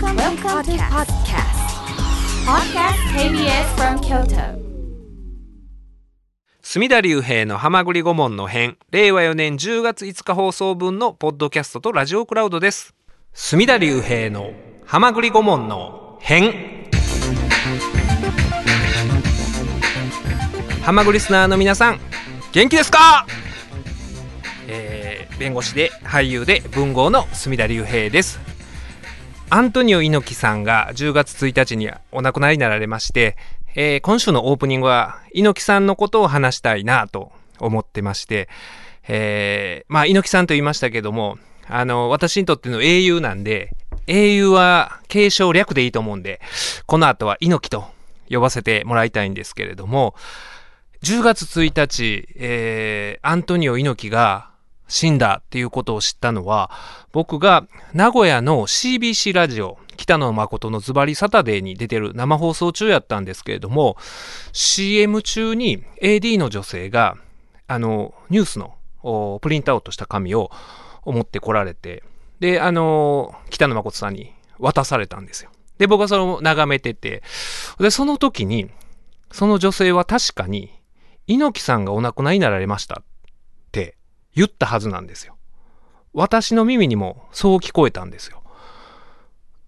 [0.00, 1.58] Welcome, Welcome to podcast.
[2.46, 2.96] Podcast.
[3.14, 4.58] KBS from Kyoto.
[6.62, 12.94] 隅田隆平の浜栗顧問の編令和4年10月5日放送分のポッドキャストとラジオクラウドです。
[13.34, 14.54] 隅田隆平の
[14.86, 16.88] 浜栗顧問の編。
[20.82, 22.00] 浜栗リスナーの皆さん
[22.52, 23.26] 元気ですか？
[24.68, 28.38] えー弁護士で俳優で文豪の隅田隆平です
[29.54, 33.36] アントニオ猪木さんが10月1日にお亡くなりになられまして、
[33.74, 38.48] えー今週のオープニングは猪木さんのことを話したいなと思ってまして、
[39.08, 41.36] えーまあ猪木さんと言いましたけども、
[41.68, 43.72] あの、私にとっての英雄なんで、
[44.06, 46.40] 英雄は継承略でいいと思うんで、
[46.86, 47.84] この後は猪木と
[48.30, 50.14] 呼ばせてもらいたいんですけれども、
[51.02, 54.51] 10月1日、えーアントニオ猪木が
[54.92, 56.70] 死んだっていうことを知ったのは、
[57.12, 63.96] 僕が名古屋の CBC ラジオ、北野誠のズバリサタデーに出てる生放送中やったんですけれども、
[64.52, 67.16] CM 中に AD の女性が、
[67.68, 68.74] あの、ニュースの
[69.40, 70.50] プリントアウトした紙を
[71.06, 72.04] 持ってこられて、
[72.40, 75.50] で、あの、北野誠さんに渡されたんですよ。
[75.78, 77.22] で、僕はそれを眺めてて、
[77.80, 78.68] で、その時に、
[79.30, 80.70] その女性は確かに、
[81.26, 83.02] 猪木さんがお亡くなりになられました
[84.34, 85.36] 言ったはずなんですよ。
[86.14, 88.42] 私の耳にもそう聞こえたんですよ。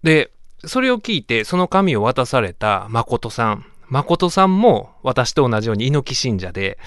[0.03, 0.31] で、
[0.63, 3.65] それを聞いて、その紙を渡された誠さん。
[3.87, 6.79] 誠さんも私と同じように猪木信者で、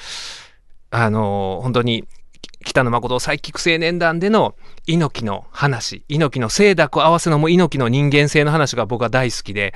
[0.90, 2.08] あの本当に
[2.64, 4.54] 北野誠サイキック青年団での
[4.86, 9.74] 猪木の話、猪木の清濁合わせのも猪木の人間性の話が僕は大好きで、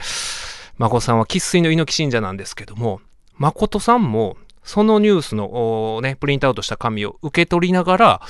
[0.78, 3.00] 誠さんは生粋の猪木信者なんですけども、
[3.36, 8.20] 誠さんもそのニュースのね、プリントアウトした紙を受け取りながら、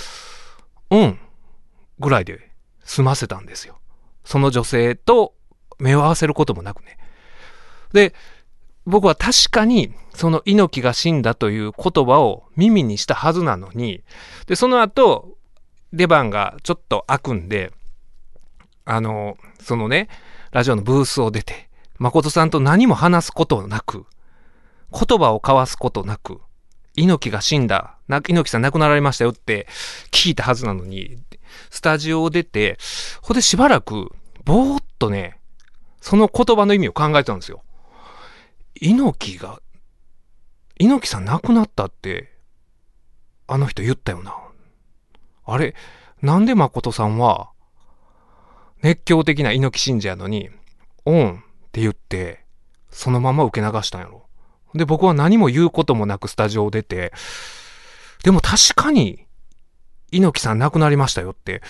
[0.91, 1.19] うん、
[1.99, 2.51] ぐらいで
[2.85, 3.79] 済ませたんですよ。
[4.25, 5.35] その女性と
[5.79, 6.99] 目を合わせることもなくね。
[7.93, 8.15] で、
[8.87, 14.03] 僕は確かにその猪木が死んだという言葉を耳にしたはずなのに、
[14.47, 15.37] で、その後、
[15.93, 17.73] 出番がちょっと開くんで、
[18.85, 20.09] あの、そのね、
[20.51, 24.07] ラジオのブースを出て、誠さんと何も話すことなく、
[24.93, 26.41] 言葉を交わすことなく、
[26.95, 29.67] 猪木が死んだ、猪木さん亡くなられましたよって
[30.11, 31.19] 聞いたはずなのに、
[31.71, 32.79] スタジオを出て、
[33.23, 34.13] ほんでしばらく、
[34.45, 35.39] ぼーっとね、
[36.01, 37.63] その言葉の意味を考えてたんですよ。
[38.81, 39.61] 猪木が、
[40.79, 42.33] 猪木さん亡くなったって、
[43.47, 44.37] あの人言ったよな。
[45.45, 45.75] あれ、
[46.21, 47.51] なんで誠さんは、
[48.83, 50.51] 熱狂的な猪木信者やのに、
[51.05, 52.45] オンって言って、
[52.91, 54.22] そのまま受け流したんやろ。
[54.75, 57.13] で、僕は何も言うこともなくスタジオを出て、
[58.25, 59.27] でも確かに、
[60.11, 61.63] 猪木さん亡くなりましたよって、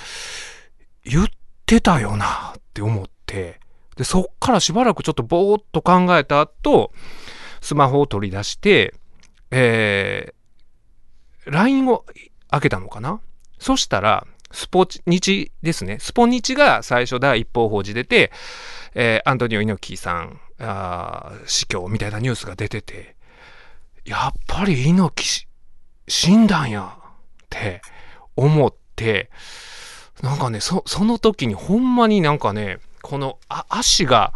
[1.04, 1.26] 言っ
[1.66, 3.60] てたよなって思って、
[3.96, 6.92] で、そっからしばらくちょっとぼーっと考えた後、
[7.60, 8.94] スマホを取り出して、
[9.50, 12.04] えー、LINE を
[12.50, 13.20] 開けたのかな？
[13.58, 15.98] そしたら、スポ日ですね。
[15.98, 18.32] スポニチが最初第一報報じ出て、
[18.94, 23.16] えーアントニオ猪木さん、あ死去みたいなニュースが出てて、
[24.04, 25.46] やっぱり猪木
[26.08, 27.82] 死んだんやって
[28.36, 29.30] 思って、
[30.22, 34.32] なんかね、そ、その時にほんまになんかね、この足が、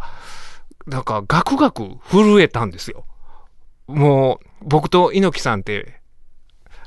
[0.85, 3.05] なんかガクガク震えたんですよ。
[3.87, 6.01] もう、僕と猪木さんって、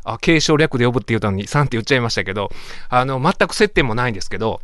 [0.05, 2.51] あ、継承略で呼ぶって言ったのに3って言っちゃいましたけど、
[2.89, 4.61] あの、全く接点もないんですけど、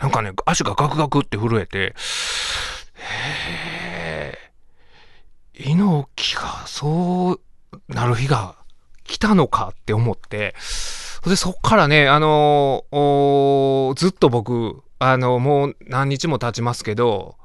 [0.00, 1.94] なんかね、足がガクガクって震えて、
[2.96, 3.59] え、
[5.60, 7.40] 猪木がそう
[7.88, 8.56] なる日が
[9.04, 10.54] 来たのかって思って、
[11.26, 17.36] で、そっからね、あのおずっと僕、あの、もう何日も経ちますけど、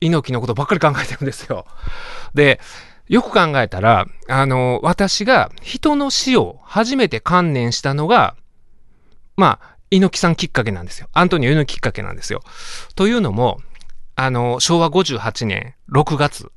[0.00, 1.64] 猪木のことばっかり考えてるんですよ。
[2.34, 2.60] で、
[3.08, 8.36] よく考えたら、あの、私が人の死を初めて観念したのが、
[9.36, 11.08] まあ、猪木さんきっかけなんですよ。
[11.12, 12.42] アントニオ猪木きっかけなんですよ。
[12.94, 13.60] というのも、
[14.16, 16.50] あの、昭和58年6月。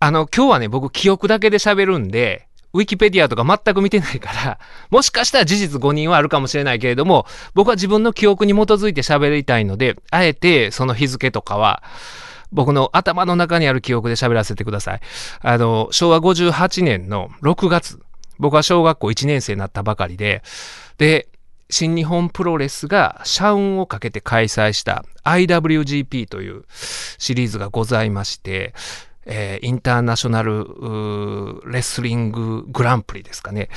[0.00, 4.58] あの、今日はね、僕記憶だけで喋るんで、ウィキペディアとか全く見てないから、
[4.90, 11.82] もしかしたら事実誤認はあるかもしれないけれども、僕は自分の記憶に基づいて喋りたいので、あえてその日付とかは、
[12.52, 15.00] 僕の頭の中にある記憶で喋らせてください。
[15.40, 18.00] あの、昭和58年の6月、
[18.38, 20.42] 僕は小学校1年生になったばかりで、
[20.98, 21.28] で、
[21.70, 26.64] 新日本プロレスが社運をかけて開催した IWGP という
[27.18, 28.74] シリーズがございまして、
[29.26, 33.68] えーインターナショナルレスリンググランプリですかね。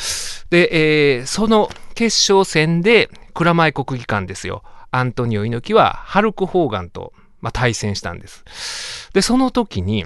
[0.49, 4.63] で、えーその決勝戦で蔵前国技館ですよ。
[4.91, 9.09] アントニオ猪木はハルク・ホーガンとまあ、対戦したんです。
[9.13, 10.05] で、その時に、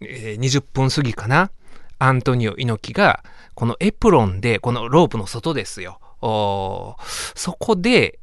[0.00, 1.50] えー、20分過ぎかな、
[1.98, 3.24] アントニオ猪木が、
[3.54, 6.00] このエプロンで、このロープの外ですよ。
[6.20, 8.18] そこで、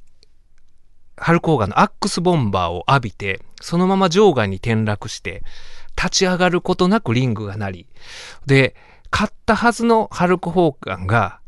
[1.17, 5.43] ハルコーガンのアックスボンバーを浴びて、そのまま場外に転落して、
[5.97, 7.87] 立ち上がることなくリングが鳴り、
[8.45, 8.75] で、
[9.11, 11.39] 勝ったはずのハルク・ホーガンが、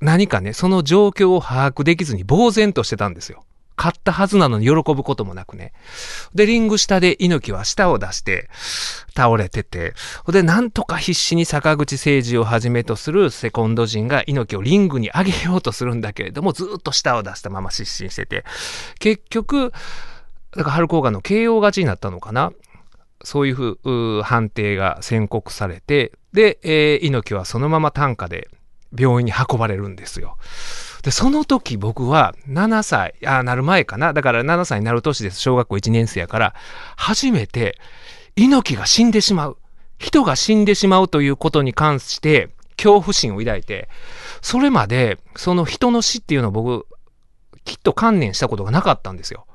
[0.00, 3.44] 何かね、その状況を把握できずに呆然としてたんですよ。
[3.76, 5.72] 買ったはずなのに喜ぶこともなくね。
[6.34, 8.48] で、リング下で猪木は舌を出して
[9.16, 9.94] 倒れてて、
[10.28, 18.44] で、なんとか必死に坂口誠二をはじめとするセコンド陣が猪木をリングに上げようとするんだけれども、ずっと舌を出したまま失神してて、
[18.98, 19.72] 結局、
[20.52, 22.52] だからハルコーガの KO 勝ちになったのかな
[23.24, 28.48] そういう判定が宣告されて、で、えー、猪木はそのまま担架で
[28.96, 30.36] 病院に運ばれるんですよ。
[31.02, 34.12] で、その時僕は7歳、あ、なる前かな。
[34.12, 35.40] だから7歳になる年です。
[35.40, 36.54] 小学校1年生やから、
[36.96, 37.78] 初めて
[38.36, 39.58] 猪木が死んでしまう。
[39.98, 43.88] 人が死んでしまうということに関して恐怖心を抱いて、
[44.40, 46.86] それまでその人の死っていうのを僕、
[47.64, 49.46] きっと観念したことがなかったんですよ。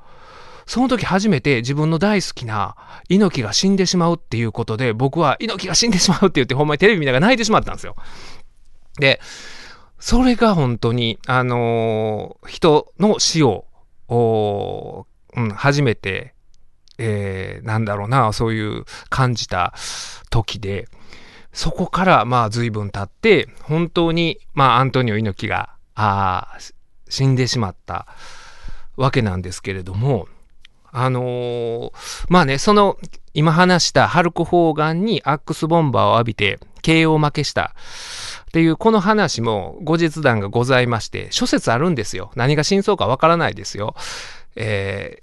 [0.68, 2.76] その時初めて自分の大好きな
[3.08, 7.96] 猪木が死んでしまうっていうことで、僕は猪木が死んでしまうって言ってほんまにテレビ見ながら泣いてしまったんですよ。
[9.00, 9.18] で、
[9.98, 13.64] それが本当に、あのー、人の死を、
[14.10, 16.34] うん、初めて、
[16.98, 19.72] えー、なんだろうな、そういう感じた
[20.28, 20.86] 時で、
[21.54, 26.58] そこから、まあ、随分経って、本当に、まあ、アントニオ猪木が、あ
[27.08, 28.06] 死んでしまった
[28.96, 30.28] わけなんですけれども、
[30.92, 31.92] あのー、
[32.28, 32.96] まあね、その、
[33.34, 37.74] 今話したハルク・ホーガンにアックスボンバーを浴びて KO 負けした。
[38.48, 42.32] っていうこの話も後日談がございまして、諸説あるんですよ。
[42.34, 43.94] 何が真相かわからないですよ。
[44.56, 45.22] え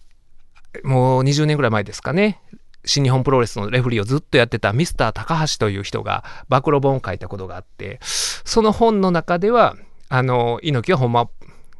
[0.73, 2.39] ー、もう20年ぐらい前ですかね。
[2.85, 9.75] 新日本プロレスのレフリーをずっとやってたミスター高橋という人が暴露本を書いたことがあって、その本の中では、
[10.07, 11.27] あの、猪木はほんま、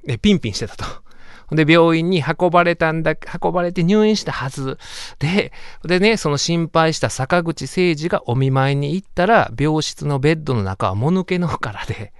[0.04, 1.05] ね、ピンピンしてたと。
[1.52, 4.78] で、病院に運ばれたんだ、運ばれて入院したはず。
[5.20, 5.52] で、
[5.84, 12.14] でね、その心配した坂口誠二がお見舞いに行ったら、病室のベッドの中はもぬけの殻で、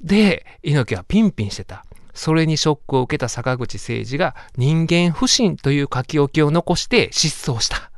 [0.00, 1.84] で、猪木はピンピンしてた。
[2.14, 7.92] それにショックを受けた坂口誠二が人間不信という書き置きを残して失踪した。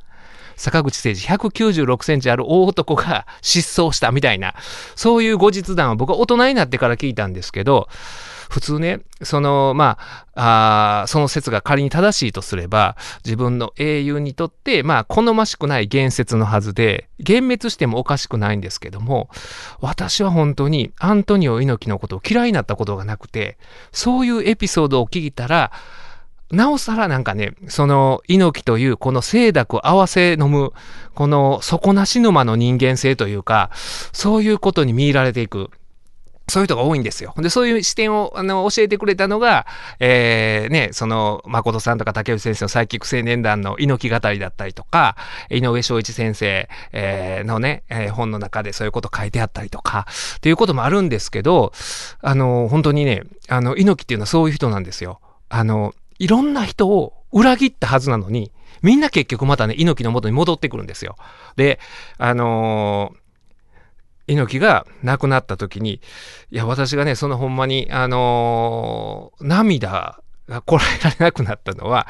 [0.57, 4.53] 坂口誠二196センチある大男が失踪したみたいな、
[4.95, 7.89] そういう後日談を僕は大人になってから聞いたんですけど、
[8.51, 9.97] 普通ね、その、ま
[10.35, 19.29] あ、あその説が仮に正しいとすれば、自分の英雄にとって、まあ、好ましくない言説のはずで、幻滅してもおかしくないんですけども、
[19.79, 23.57] 私は本当にアントニオ猪木のことを嫌いになったことがなくて、
[23.93, 25.71] そういうエピソードを聞いたら、
[26.51, 30.73] なおさらなんかね、その猪木というこの清濁合わせ飲む、
[31.15, 33.71] この底なし沼の人間性というか、
[34.11, 35.69] そういうことに見入られていく。
[36.51, 37.33] そういう人が多いんですよ。
[37.37, 39.65] で、そういう視点をあの教えてくれたのが、
[39.99, 45.15] えー、ね、その、誠さんとか竹内先生のサイキック青年団の猪木語りだったりとか、
[45.49, 50.05] 井上昭一先生、えー、のね、えー、本の中でそういうこと書いてあったりとか、
[50.37, 51.71] っていうこともあるんですけど、
[52.21, 55.21] あの、本当にね、あの、猪木っていうのはそういう人なんですよ。
[55.49, 58.51] あの、いろんな人を裏切ったはずなのに、
[58.81, 61.15] みんな結局またね、猪木の元に戻ってくるんですよ。
[61.55, 61.79] で、
[62.17, 63.13] あの
[64.31, 66.01] 猪木が亡くなった時に、
[66.51, 72.07] いや、私がね、そのほんまに、あのー、涙がこらえられなくなったのは、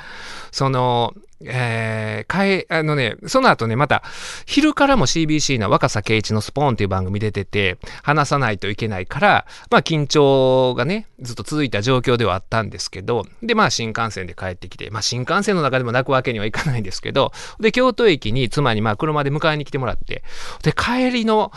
[0.51, 1.13] その、
[1.45, 4.03] えー、かえ、あのね、その後ね、また、
[4.45, 20.23] 昼からも CBC の若狭圭一のスポーンっていう番組出てて、話さないといけないから、まあ緊張がね、ずっと続いた状況ではあったんですけど、で、まあ新幹線で帰ってきて、まあ新幹線の中でも泣くわけにはいかないんですけど、で、京都駅に妻にまあ車で迎えに来てもらって、
[20.63, 21.51] で、帰りの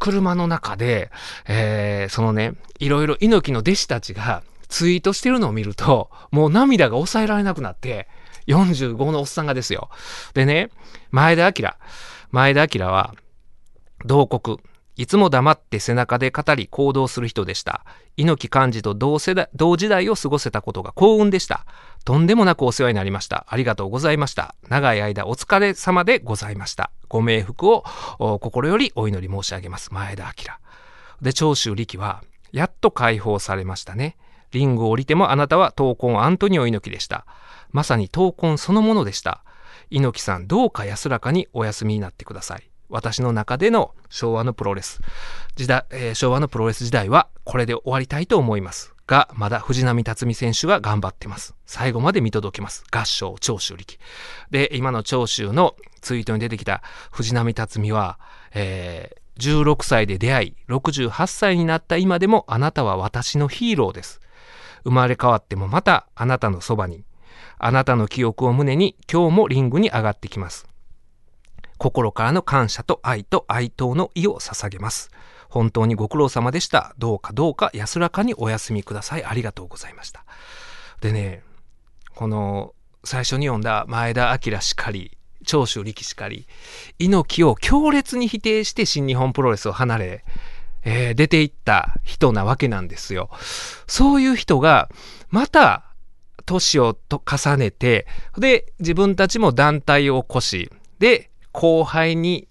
[0.00, 1.12] 車の中で、
[1.46, 8.08] えー、そのね、いろいろ猪木の弟子たちがツイートしてるのを見ると、もう涙が抑えられなくなって、
[8.48, 9.90] 45のおっさんがですよ。
[10.34, 10.70] でね、
[11.10, 11.68] 前田明。
[12.32, 13.14] 前田明は、
[14.04, 14.58] 同国。
[15.00, 17.86] いつも黙って背中で語り行動する人でした。
[18.18, 21.64] 猪木幹事と同世代同時代を過ごせたことが幸運でした。
[22.04, 23.46] とんでもなくお世話になりました。
[23.48, 24.54] ありがとうございました。
[24.68, 26.90] 長い間お疲れ様でございました。
[27.08, 27.82] ご冥福を
[28.42, 29.88] 心よりお祈り申し上げます。
[29.94, 30.52] 前田明。
[31.22, 34.18] で、長州力は、やっと解放されましたね。
[34.52, 37.24] リングを降りてもあなたは闘魂アントニオ猪木でした。
[37.70, 39.44] まさに闘魂そのものでした。
[39.88, 42.69] 猪木さん、どうか安らかにお休みになってください。
[42.90, 45.00] 私の中での昭和のプロレス
[45.56, 48.94] 時代、えー、昭和のプロレス時代はこれで終わりたいと思います。
[49.10, 51.54] が、まだ藤波辰巳選手が頑張ってます。
[51.66, 52.84] 最後まで見届けます。
[52.92, 53.98] 合唱、長州力。
[54.52, 56.80] で、今の長州のツイートに出てきた
[57.10, 58.20] 藤波辰巳は、
[58.54, 64.20] えー、16歳で出会い、68歳になった今でもあなたは私のヒーローです。
[64.84, 67.04] 生まれ変わってもまたあなたのそばに、
[67.58, 70.69] あなたの記憶を胸に今日もリングに上がってきます。
[71.80, 75.10] 心からの感謝と愛と哀悼の意を捧げます。
[75.48, 76.94] 本当にご苦労様でした。
[76.98, 79.24] どうかどうか安らかにお休みください。
[79.24, 80.26] ありがとうございました。
[81.00, 81.42] でね、
[82.14, 86.46] この最初に読んだ前田明しかり、長州力しかり、
[86.98, 90.24] 猪木を強烈に否定して新日本プロレスを離れ、
[90.84, 93.30] えー出ていった人なわけなんですよ。
[93.86, 94.90] そういう人が、
[95.30, 95.84] また、
[96.44, 98.06] 年をと重ねて、
[98.36, 102.48] で、自分たちも団体を起こし、で、後輩に、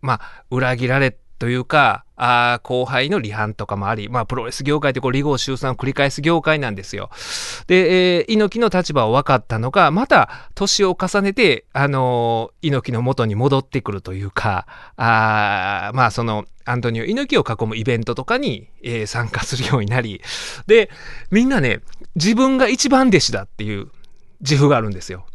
[0.00, 7.10] まあ、裏切られというか、あ後輩の離反とかもあり、まあ、プロレス業界ってこう、離合集散を繰り返す業界なんですよ。
[7.66, 20.22] で、えー猪木の立場を分かったのが、また、年を重ねて、あのー猪木の元に戻ってくるというか、あまあ、その、アントニオ猪木を囲むイベントとかに、えー参加するようになり、
[20.66, 20.90] で、
[21.30, 21.80] みんなね、
[22.14, 23.88] 自分が一番弟子だっていう
[24.40, 25.26] 自負があるんですよ。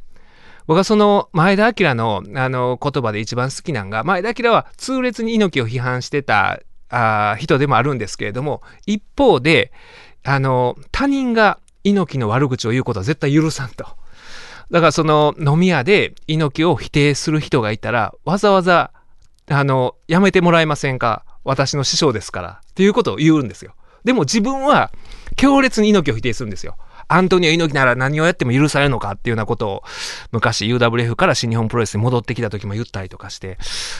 [0.68, 9.72] 僕はその前田明のあの言葉で一番好きなんが、前田明は痛烈に猪木を批判してたあ人でもあるんですけれども、一方で、
[10.24, 13.86] あの、他人が猪木の悪口を言うことは絶対許さんと。
[14.70, 18.92] だからその飲み屋で猪木を否定する人がいたら、わざわざ、
[19.50, 21.26] あの、やめてもらえませんか？
[21.44, 22.62] 私の師匠ですから。
[22.70, 23.74] っていうことを言うんですよ。
[24.04, 24.92] でも自分は
[25.36, 26.78] 強烈に猪木を否定するんですよ。
[27.14, 29.84] アントニオ猪木なら何をやっても許されるのかっていうようなことを
[30.32, 33.58] 昔 UWF から新日本プロレスに戻ってきた時も言ったりとかして。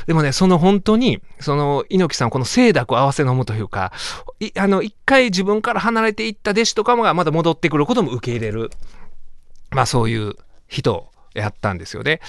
[0.08, 3.92] でもね、その本当に、その猪木さんこの清濁合わせ飲むというか、
[4.58, 8.72] あの、一回自分から離れていった弟子とかもがまた戻ってくることも受け入れる。
[9.72, 10.36] まあそういう
[10.68, 12.20] 人やったんですよね。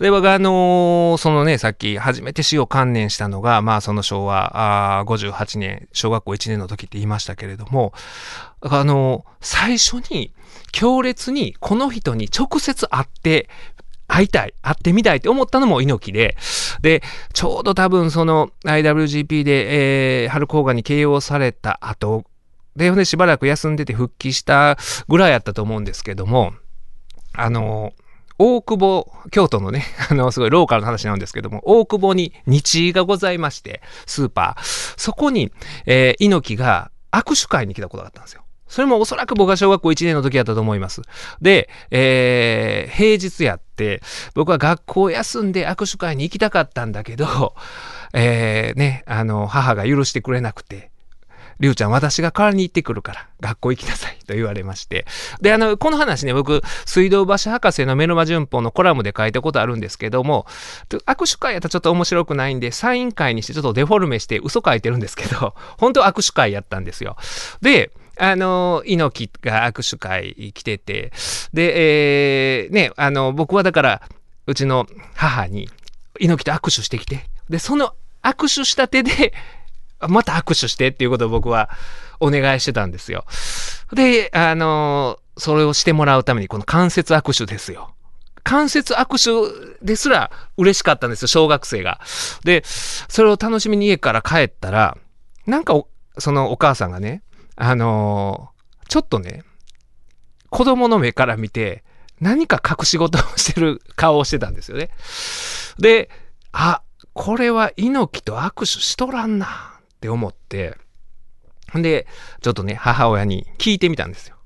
[0.00, 7.92] で、僕はあのーそのね、さっき初めて死を観念したのが、まあその昭和あ58年、小学校1年の時って言いましたけれども、
[8.62, 10.32] あの最初に
[10.72, 13.48] 強烈にこの人に直接会って、
[14.06, 16.36] 会いたい、会ってみたいって思ったのも猪木で、
[16.82, 17.02] で、
[17.32, 22.24] ちょうど多分その IWGP で、えー、ハルコーガンに KO された後、
[22.76, 24.76] で、ほんでしばらく休んでて復帰した
[25.08, 26.52] ぐらいやったと思うんですけども、
[27.32, 27.92] あの、
[28.38, 34.94] 大久保、京都のね、 あの、すごいローカルな話なんですけども、大久保に日がございまして、スーパー。
[34.96, 35.52] そこに、
[35.86, 38.42] えー猪木が握手会に来たことがあったんですよ。
[38.70, 41.02] それもおそらく僕が小学校1年の時やったと思います。
[41.42, 44.00] で、えー平日やって、
[44.34, 47.54] 僕は学校休んで握手会に行きたかったんだけど、
[48.12, 50.90] えーね、あの、母が許してくれなくて、
[51.60, 55.04] りゅうちゃん私が代わりに行ってくるから学校行きなさいと言われまして。
[55.42, 60.46] で、あの、この話ね、僕、水道橋博士のメルマ旬報のコラムで書いたことあるんですけども、
[61.06, 67.16] 握手会やったらちょっと面白くないんで、サイン会にしてちょっとデフォルメして嘘書いてるんですけど、本当握手会やったんですよ。
[67.60, 71.10] で、あの、猪木が握手会来てて、
[71.54, 74.02] で、えーね、あの、僕はだから、
[74.46, 75.70] うちの母に、
[76.18, 79.32] 猪木と握手してきて、で、その握手した手で、
[80.06, 81.70] また握手してっていうことを僕は
[82.20, 83.24] お願いしてたんですよ。
[83.92, 87.94] で、あの、それをしてもらうために、この関節握手ですよ。
[88.42, 92.00] 関節握手ですら嬉しかったんですよ、小学生が。
[92.44, 94.98] で、それを楽しみに家から帰ったら、
[95.46, 95.74] なんか
[96.18, 97.22] そのお母さんがね、
[97.62, 98.48] あの
[98.88, 99.44] ちょっとね、
[100.48, 101.84] 子供の目から見て、
[102.18, 104.88] 何か隠し事をしてる顔をしてたんですよね。
[105.78, 106.08] で、
[106.52, 106.80] あ、
[107.12, 110.78] これは猪木と握手しとらんなって思って、
[111.76, 112.06] んで、
[112.40, 114.36] ちょっとね、母親に聞いてみたんですよ。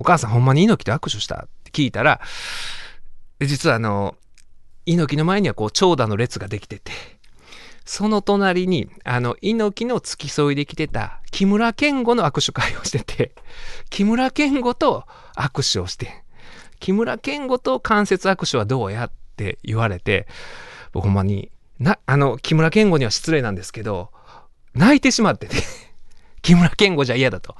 [0.00, 1.46] お母さんほんまに猪木と握手した？
[1.46, 2.20] って聞いたら、
[3.40, 4.16] 実はあの、
[4.84, 6.90] 猪木の前にはこう長蛇の列ができてて、
[7.86, 13.32] その隣に、あの、猪木の付き添いで来てた木村健吾の握手会をしてて、
[13.90, 16.24] 木村健吾と握手をして、
[16.80, 20.26] 木村健吾と関節握手はどうやって言われて、
[20.92, 24.10] ほんまに、な、あの、木村健吾には失礼なんですけど、
[24.74, 25.56] 泣いてしまってて、
[26.46, 27.56] 木村健吾じゃ嫌だと。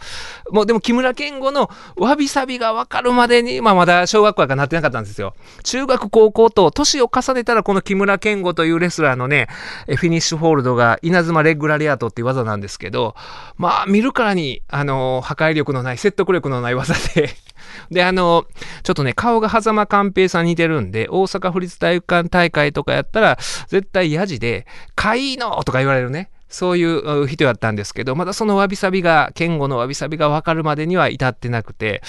[0.52, 5.34] もうでも木村健吾のわびさびが分かるまでに、まあまだ小学校やかなってなかったんですよ。
[5.64, 9.48] 中学高校と年を重ねたらこの木村健吾というレスラーのね、
[9.86, 13.16] フィニッシュホールドが稲妻レッグラリアートっていう技なんですけど、
[13.56, 17.30] まあ見るからに、あの、破壊力のない、説得力のない技で、
[17.90, 18.46] で、あの、
[18.84, 24.64] ちょっとね、顔が狭間寛平さん似てるんで、大阪府立体育館大会とかやったら、絶対ヤジで、
[24.94, 26.30] かいのとか言われるね。
[26.48, 32.02] そういう人やったんですけど、まだそのわびさびが、剣吾のわびさびが分かるまでには至ってなくて、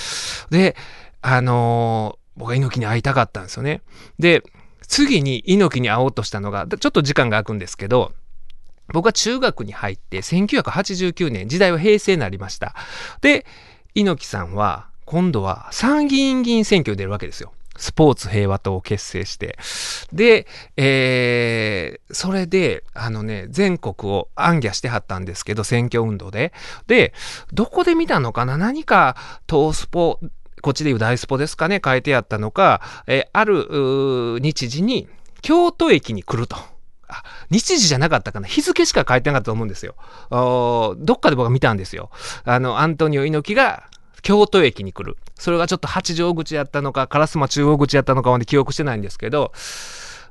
[0.50, 0.76] で、
[1.22, 3.82] あのー、僕は猪木に会いたかったんですよね。
[4.20, 4.44] で、
[4.88, 8.14] 次に猪木に会おうとしたのが、ちょっと時間が空くんですけど、
[8.94, 12.76] 僕は中学に入って1989年、時代は平成になりました。
[13.22, 13.46] で、
[13.96, 17.54] 猪木さんは今度は参議院議員選挙に出るわけですよ。
[17.78, 19.58] スポーツ平和党を結成して。
[20.12, 26.54] で、えー、それで、あのね、全国を暗記してはったんですけど、選挙運動で。
[26.88, 27.14] で、
[27.54, 28.58] どこで見たのかな？
[28.58, 29.16] 何か、
[29.50, 30.20] 東スポ、
[30.62, 35.08] こっちでいう大スポですかね、書いてあったのか、えー、ある日時に
[35.42, 36.58] 京都駅に来ると。
[37.10, 38.48] あ、日時じゃなかったかな？
[38.48, 39.96] 日付しか書いてなかったと思うんですよ。
[40.30, 42.10] どっかで僕は見たんですよ。
[42.44, 43.88] あの、アントニオ猪木が
[44.28, 45.16] 京都駅に来る。
[45.36, 49.54] それがちょっと八丈口やったのか、烏丸中央口やったのかまで記憶してないんですけど、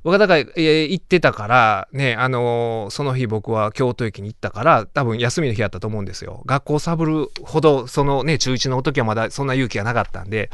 [0.05, 6.43] 僕はだから、えー、行ってたから、ね、あのー、その日僕は京都駅に行ったから、多分休みの日やったと思うんですよ。
[6.45, 10.51] 学校サブるほど、そのね、中1の時はまだそんな勇気がなかったんで、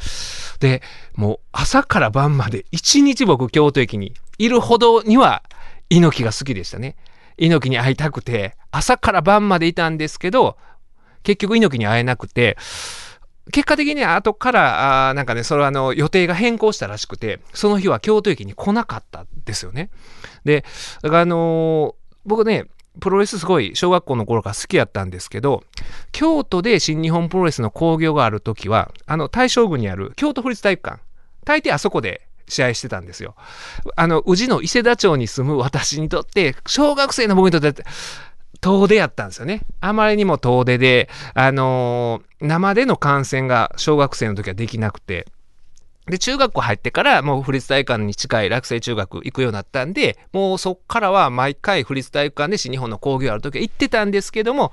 [0.60, 0.80] で、
[1.16, 5.42] もう朝から晩まで一日僕京都駅にいるほどには
[5.90, 6.94] 猪木が好きでしたね。
[7.38, 10.56] 猪木に会いたくて、朝から晩までいたんですけど、
[11.24, 12.56] 結局猪木に会えなくて、
[13.50, 19.90] 結果的には後から、あなんかね、それはあの予定が変更したらしくて、その日は京都駅に来なかったですよね。
[20.44, 20.64] で、
[21.02, 22.66] だからあのー、僕ね、
[23.00, 25.64] プロレスすごい小学校の頃から好きやったんですけど、
[26.12, 31.02] 京都で新日本プロレスの興行がある時は、あの大正郡にある京都府立体育館、
[31.44, 33.34] 大抵あそこで試合してたんですよ。
[33.96, 37.84] あの、宇治の伊勢田町に住む私にとって、小学生の僕にとって、
[38.60, 39.62] 遠出やったんですよね。
[39.80, 45.26] あまりにも遠出で、あのー、生での観戦が小学生の時はできなくて、
[46.06, 54.72] で、中学校入ってからもう府立体育館に近い落成中学行くようになったんで、もうそっからは毎回府立体育館で新日本の講義ある時は行ってたんですけども、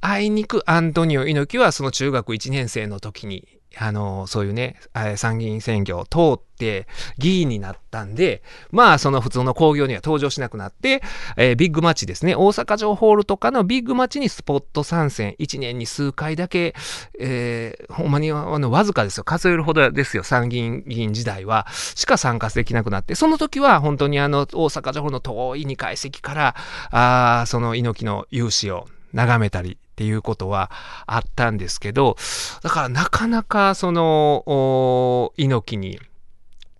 [0.00, 4.76] あいにくアントニオ猪木はその中学1年生の時にあの、そういうね、
[5.16, 11.02] 参議院選挙を通って議員になったんで、まあ、その普通の興行には登場しなくなって、
[11.36, 16.74] えー、ビッグマッチですね、大阪城ホールとかのビッグマッチにスポット参戦、1年に数回だけ、
[17.18, 26.56] えー、ほんまにあのわずかですよ、数えるほどですよ、参議院議員時代は、しか参加できなくなって、その時は本当にあの、大阪城ホールの遠い2階席から、
[26.90, 30.70] あその猪木の勇姿を眺めたり、っていうことは
[31.06, 32.16] あったんですけど、
[32.62, 36.00] だからなかなかその、猪木に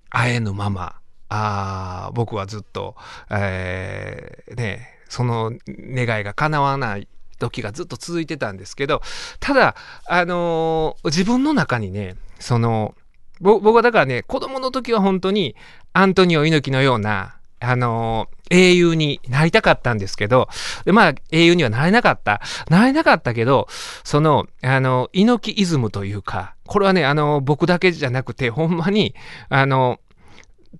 [0.08, 0.96] 会えぬまま、
[1.28, 2.96] あ僕はずっと、
[3.28, 9.02] えー、ね、その願いが叶わない時がずっと続いてたんですけど、
[9.38, 9.76] ただ、
[10.08, 12.94] あのー、自分の中にね、その、
[13.40, 15.56] 僕はだからね、子供の時は本当に
[15.92, 20.48] アントニオ猪木のような、あのー、英雄になりたかったんですけど、
[20.84, 22.40] でまあ、英雄にはなれなかった。
[22.68, 23.68] なれなかったけど、
[24.02, 29.14] その、あの、猪木イズムというか、これはね、あの、僕だけじゃなくて、ほんまに、
[29.48, 30.00] あの、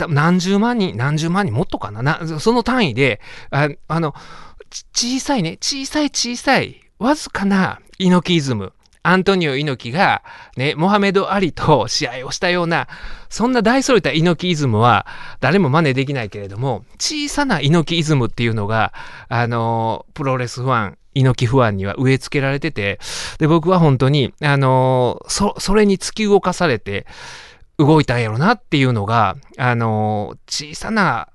[0.08, 4.14] 何十万人、何十万人、もっとかなな、その単位で、ああの、
[4.94, 8.72] 小さいね、小さい小さい、わずかな猪木イズム。
[9.02, 10.22] アントニオ猪木が、
[10.56, 12.88] ね、モハメド・アリと試合をしたような、
[13.28, 15.06] そんな大それた猪木イズムは
[15.40, 18.92] 誰も真似できないけれども、小さな猪木イズムっていうのが、
[19.28, 23.00] あの、プロレスファン、猪木ファンには植え付けられてて、
[23.38, 27.06] で、僕は本当に、あの、そ、それに突き動かされて、
[27.78, 31.28] 動いたんやろなっていうのが、あの、小さな、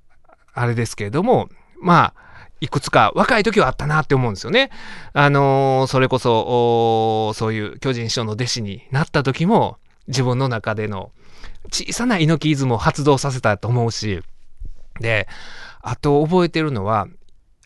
[0.54, 1.49] あれですけれども、
[1.82, 2.24] まあ、
[2.61, 4.71] いくつか若い時はあったなって思うんですよね。
[5.13, 11.11] あのー、それこそ、そういう巨人師匠の弟子になった時も、自分の中での
[11.71, 14.21] 小さな猪木イズムを発動させたと思うし、
[14.99, 15.27] で、
[15.81, 17.07] あと覚えてるのは、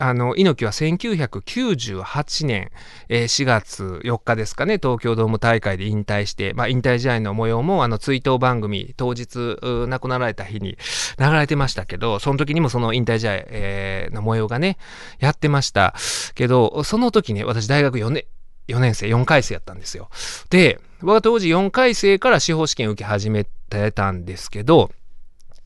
[0.02, 2.72] あの、猪木は1998年、
[3.10, 10.78] えー、4月4日ですかね、東京ドーム大会で引退して、まあ、引退試合の模様も、あの、追悼番組、当日、亡くなられた日に
[11.20, 14.78] 流れてましたけど、その時にもその引退試合、えー、の模様がね、
[15.20, 15.94] やってました
[16.34, 18.24] けど、その時ね、私大学4年、
[18.70, 20.10] 4年生、4回生やったんですよ。
[20.50, 24.92] で、僕は当時4回生から司法試験受け始めてたんですけど、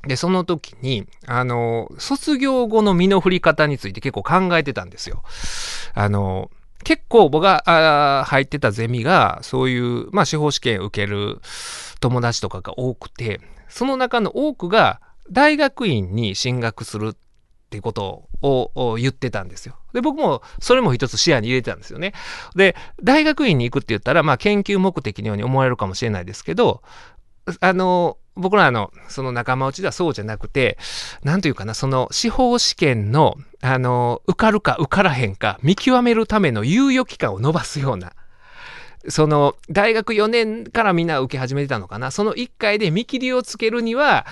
[0.07, 5.23] で、その時に、あの、卒業後の身の振り方について結構考えてたんですよ。
[5.93, 6.51] あの、
[6.83, 11.39] 結構僕が入ってたゼミが、そういう、まあ、司法試験受ける
[12.01, 13.39] 友達とかが多くて、
[13.69, 14.99] その中の多くが
[15.31, 17.15] 大学院に進学するっ
[17.69, 19.77] てことを言ってたんですよ。
[19.93, 22.13] で、僕もそれも一つ視野に入れてたんですよね。
[22.55, 26.83] で、大学院に行くって言ったら、まあ、研究目的のように思われるかもしれないですけど、
[27.61, 30.77] あの、僕らのその仲間内ではそうじゃなくて、
[31.23, 38.13] なんというかな、その司法試験の、あの、受かるか受からへんか見極めるための猶予期間を伸ばすような、
[39.09, 42.11] その、大学4年からみんな受け始めてたのかな。
[42.11, 44.25] その1回で見切りをつけるには、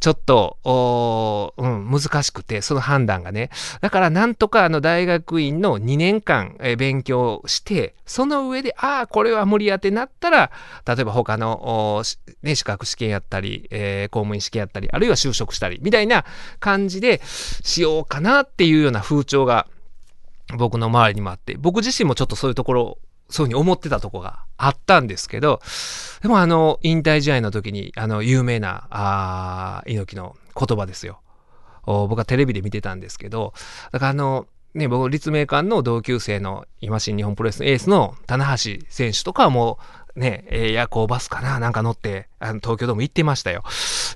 [0.00, 3.50] ちょっと、うん、難しくて、その判断がね。
[3.80, 10.50] だから、なんとかあの大学院の2年間、え勉強して、その上で、ああ、これは無理やってなったら、
[10.86, 12.02] 例えば他の、
[12.42, 16.24] ね、資格試験やったり、えー、公務員試験やったり、あるいは就職したり、みたいな
[16.58, 19.66] 感じでしようかなっていうような風潮が、
[20.56, 25.60] 僕の周りにもあって、僕自身もちょっとそういうところそういうふうに思ってたとこがあったんですけど、
[26.22, 31.20] でもあの、引退試合の時に、あの、有名な、あ猪木の言葉ですよ。
[31.84, 33.54] 僕はテレビで見てたんですけど、
[33.92, 39.78] だからあの、ね、僕、立命館の同級生の、今新日本プロレスのエースの棚橋選手とかはも
[40.14, 43.62] う、ね、夜行バスかななんか乗って、あの、東京ドーム行ってましたよ。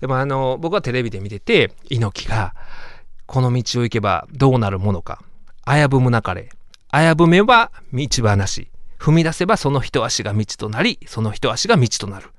[0.01, 2.55] でもあの、僕はテレビで見てて、猪木が、
[3.27, 5.23] この道を行けばどうなるものか。
[5.65, 6.51] 危ぶむなかれ。
[6.93, 8.72] 危ぶめば道話。
[9.03, 12.31] 踏み出せばその一足が道となり、その一足が道となる。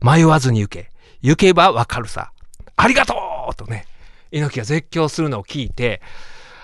[0.00, 0.90] 迷わずに行け。
[1.22, 2.30] 行けばわかるさ。
[2.76, 3.14] ありがと
[3.50, 3.84] うとね、
[4.30, 6.00] 猪木が絶叫するのを聞いて、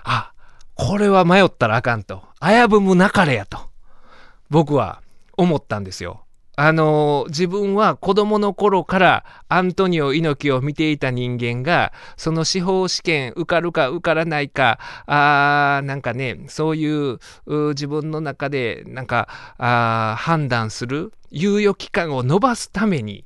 [0.04, 0.30] あ、
[0.76, 2.22] これは迷ったらあかんと。
[2.40, 3.58] 危ぶむなかれやと。
[4.50, 5.02] 僕は
[5.36, 6.22] 思ったんですよ。
[6.62, 23.24] あの、自分は子供の頃からアントニオ猪木を見ていた人間が、その司法試験受かるか受からないか、あーなんかね、そういう自分の中でなんかあ判断する猶予期間を延ばすために、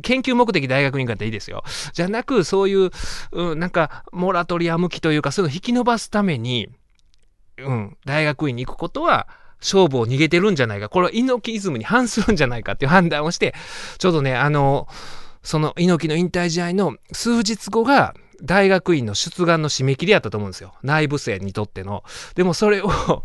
[0.00, 1.62] 研究目的大学に行くっていいですよ。
[1.92, 2.90] じゃなく、そういう、
[3.32, 6.70] うん、なんか、モラトリアム期というか、そういうのを引き伸ばすために、
[7.58, 9.28] うん、大学院に行くことは、
[9.60, 10.88] 勝負を逃げてるんじゃないか。
[10.88, 13.54] これは猪木イズムに反するんじゃないかっていう判断をして、
[13.98, 14.88] ちょうどね、あの、
[15.42, 20.74] その猪木の引退試合の数日後が、大学院の出願の締め切りやったと思うんですよ。
[20.82, 22.04] 内部生にとっての。
[22.34, 22.90] でもそれを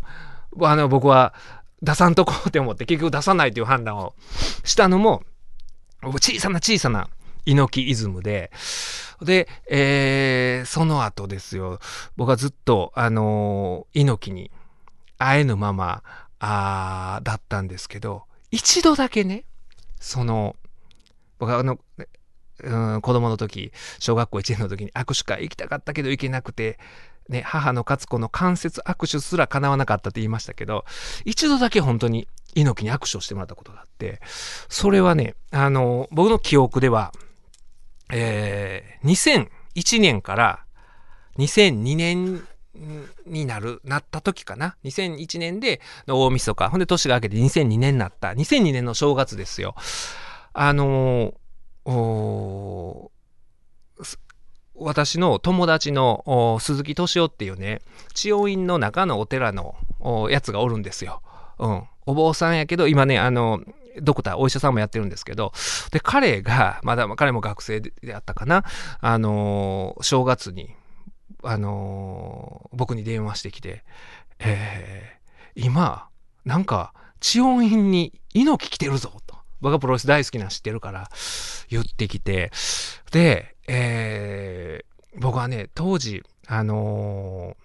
[0.62, 1.34] あの、僕は
[1.82, 4.14] 出さんとこうって思って、結局出さないという判断を
[4.64, 5.22] したのも、
[6.02, 7.08] 小さな小さな
[7.44, 8.50] 猪木イズムで、
[9.20, 11.78] で、えー、その後ですよ、
[12.16, 14.50] 僕はずっと、あのー、猪木に
[15.18, 16.02] 会えぬまま、
[16.44, 19.44] あだったんですけど、一度だけね、
[20.00, 20.56] その、
[21.38, 21.78] 僕はあの、
[22.64, 26.80] うん、子供の時、小学校1年の時に握手会行きたかったけど行けなくて、
[27.28, 30.84] ね、母の勝子の関節握手すら叶わなかったって言いましたけど、
[31.24, 32.26] 一度だけ本当に
[32.56, 34.20] 猪木に握手をしてもらったことがあって、
[34.68, 37.12] それはね、あの、僕の記憶では、
[38.10, 40.64] えー、2001年から
[41.38, 42.42] 2002年
[43.26, 44.76] になる、なった時かな。
[44.84, 46.70] 2001年で大晦日。
[46.70, 48.28] ほんで年が明けて2002年になった。
[48.30, 49.74] 2002年の正月ですよ。
[50.54, 53.08] あのー、
[54.74, 57.80] 私の友達の鈴木敏夫っていうね、
[58.14, 59.76] 千代院の中のお寺の
[60.30, 61.22] やつがおるんですよ。
[61.58, 61.84] うん。
[62.06, 63.60] お坊さんやけど、今ね、あの、
[64.00, 65.52] ドクター、お医者さんもやってるんですけど、
[65.92, 68.64] で、彼が、まだ、彼も学生であったかな、
[69.00, 70.74] あのー、正月に、
[71.42, 73.84] あのー、僕に電話してきて、
[74.38, 76.08] えー、今、
[76.44, 79.36] なんか、地温品に猪木来てるぞ、と。
[79.60, 81.08] 僕がプロレス大好きな知ってるから、
[81.68, 82.50] 言ってきて、
[83.12, 87.56] で、えー、僕はね、当時、あの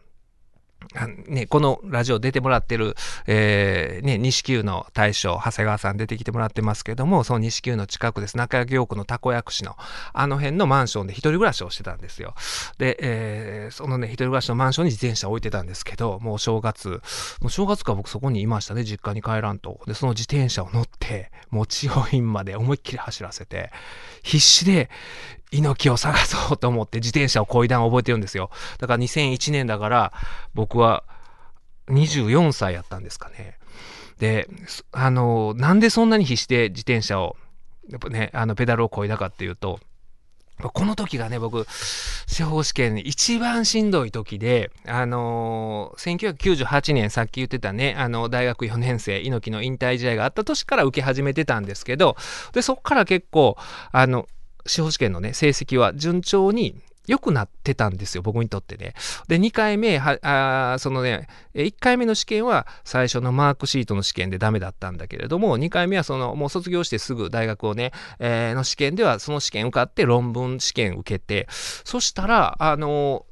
[1.28, 2.96] ね、このラジオ出てもらってる、
[3.28, 8.38] えー、ね、西九の大将、長谷川さん出てきてもらってますけども、その西九の近くです。
[8.38, 9.76] 中京区のたこ焼く市の、
[10.14, 12.34] あの辺のマンションで一人暮らしをしてたんですよ。
[12.78, 17.02] で、えー、そのね、一人暮らしのマンションに自転車置いてたんですけど、もう正月、
[17.42, 19.80] もう正月か僕そこにいましたね、実家に帰らんと。
[19.88, 23.72] で、その自転車を乗って、もう千代院まで思いっきり走らせて、
[24.24, 24.90] 必死で、
[25.52, 28.50] 猪木を探そうと思って自転車をこいだん覚えてるんですよ。
[28.80, 30.14] だから2001年だから
[30.54, 31.04] 僕は
[31.88, 33.58] 24歳やったんですかね。
[34.20, 34.50] で、
[34.92, 37.36] あの、なんでそんなに必死で自転車を、
[37.90, 39.80] やっぱね、あのペダルをこいだかっていうと、
[40.60, 52.18] この時がね、僕、司法試験一番しんどい時で、あのー、1998年、さっき言ってたね、あの、大学4年生、猪木の引退試合があった年から受け始めてたんですけど、
[52.54, 53.56] で、そっから結構、
[53.92, 54.28] あの、
[54.68, 56.76] 司法試験のね、成績は順調に
[57.08, 58.94] 良くなってたんですよ、僕にとってね。
[59.28, 73.26] で、2回目、はあそのね、1回目の試験は最初のマークシートの試験でダメだったんだけれども、2回目はその、もう卒業してすぐ大学をね、えー、の試験ではその試験受かって論文試験受けて、そしたら、あの、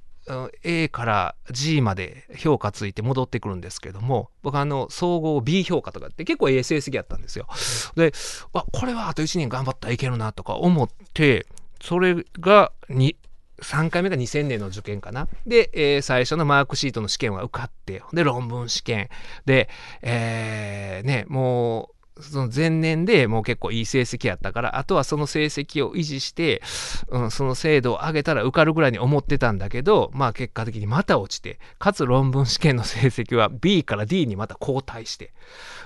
[0.63, 7.47] A から G まで評価ついて戻ってくるんですけども、僕あの、総合 B 評価とかって結構ええ成績やったんですよ。
[7.95, 8.13] で、
[8.53, 11.45] あ、これはあと1年頑張ったらいけるなとか思って、
[11.81, 13.15] それがに
[13.61, 15.27] 3回目が2000年の受験かな。
[15.45, 19.09] で、えー最初のマークシートの試験は受かって、で、論文試験。
[19.45, 19.69] で、
[20.01, 26.61] えーね、もう、その前年でもう結構いい成績やったから、あとはその成績を維持して、
[27.09, 35.33] うん、その精度を上げたら受かるぐらいに思ってたんだけど、まあ結果的にまた落ちて、かつ論文試験の成績は B から D にまた後退して、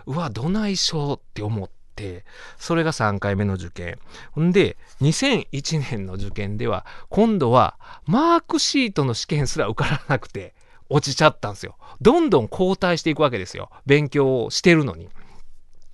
[0.05, 2.25] うわ、どないしょうって思って、
[2.57, 3.97] それが3回目の受験。
[4.39, 10.53] んで、2001年の受験では、今度はマークシートの試験すら受からなくて、
[10.89, 11.75] 落ちちゃったんですよ。
[12.01, 13.69] どんどん後退していくわけですよ。
[13.85, 15.09] 勉強をしてるのに。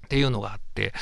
[0.06, 0.94] っていうのがあって。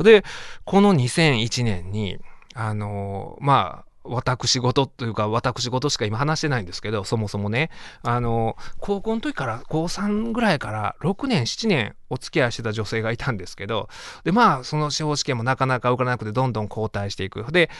[0.00, 0.24] で、
[0.64, 2.18] この2001年に、
[2.54, 7.70] あのまあ、私事というか、私事しか今話してないんですけど、そもそもね、
[8.02, 13.88] あの高校の時から、高3ぐらいから6年、7年お付き合いしてた女性がいたんですけど、
[14.22, 17.50] で、まあ、その司法試験もなかなか受からなくて、どんどん後退していく。
[17.50, 17.70] で、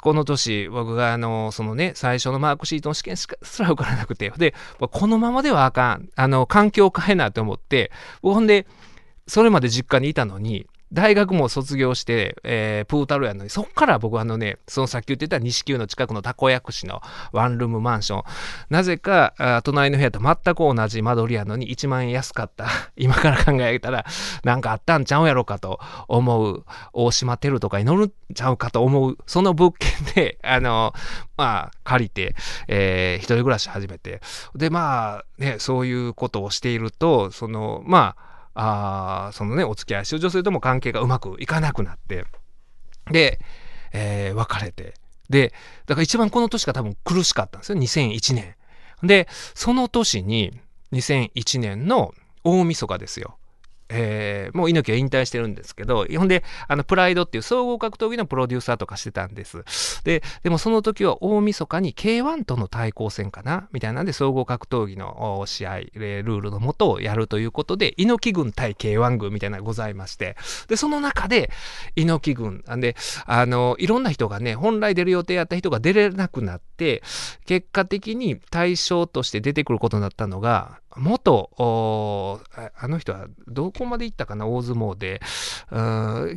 [0.00, 3.28] この年、僕があの、そのね、最初のマークシートの試験す
[3.60, 6.08] ら受からなくて、で、このままではあかん。
[6.16, 8.66] あの、環境を変えなと思って、ほんで、
[9.26, 18.22] それまで実家にいたのに、大学も卒業して、えープータローやのに、そっから僕はあのね、そのさっき言ってた西九の近くのたこ焼市のワンルームマンション。
[18.70, 19.34] なぜか、
[19.64, 22.68] 隣の部屋と全く同じ間取りやのに1万円安かった。
[22.96, 24.06] 今から考えたら、
[24.44, 26.64] なんかあったんちゃうやろかと思う。
[26.92, 29.18] 大島テルとかに乗るんちゃうかと思う。
[29.26, 30.94] その物件で、あの、
[31.36, 32.36] まあ、借りて、
[32.68, 34.20] えー一人暮らし始めて。
[34.54, 42.24] で、まあ、ね、そういうことをしていると、その、まあ、あそのね、お付き合いしてる女性とも関係がうまくいかなくなって、
[43.10, 43.40] で、
[43.92, 44.94] えー別れて。
[45.30, 45.52] で、
[45.86, 48.54] だから一番この年が多分苦しかったんですよ、2001年。
[49.02, 50.58] で、その年に、
[50.92, 52.14] 2001年の
[52.44, 53.38] 大晦日ですよ。
[53.88, 59.64] えーもう猪木は引退してるんですけど、ほんで、あの、プライドっていう総合格闘技のプロデューサーとかしてたんです。
[60.04, 70.36] で、でもその時は大晦日に K1 との対抗戦かなみたいなんで、総合格闘技の試合、ルールのもとをやるということで、猪木軍対 K1 軍みたいなのがございまして、
[70.68, 71.50] で、その中で、
[71.96, 77.02] 猪木軍、なんで、あの、いろんな人がね、本来出る予定やった人が出れなくなって、
[77.46, 81.50] 結果的に対象として出てくることになったのが、元、
[82.76, 85.20] あの人はどこまで行ったかな、大相撲で。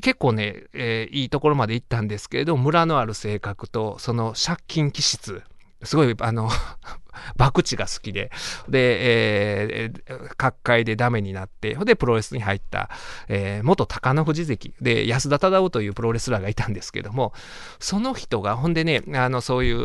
[0.02, 5.42] 結構ね、えーいいところまで行ったんですけれど、村のある性格と、その借金気質、
[5.84, 6.50] すごい、あの、
[7.38, 8.32] 博打が好きで、
[8.70, 12.90] で、えー各界でダメになって、で、プロレスに入った、
[13.28, 14.74] えー元高野富士関。
[14.82, 17.34] で、安田忠夫というプロレスラーがいたんですけども、
[17.80, 19.84] その人が、ほんでね、あの、そういう、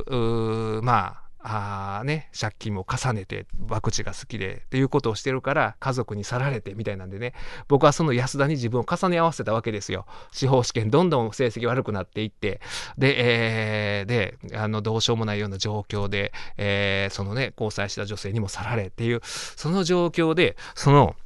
[0.79, 7.35] うまあ、あね、借金も重ねて、博打が好きで、っていうことをしてるから、家族に去られて、みたいなんでね、
[7.69, 10.07] 僕はその安田に自分を重ね合わせたわけですよ。
[10.31, 12.61] 司法試験、どんどん成績悪くなっていって、
[12.97, 21.17] で、えーで、あの、どうしようもないような状況で、えーそのね、交際した女性にも去られっていう、その状況で、その、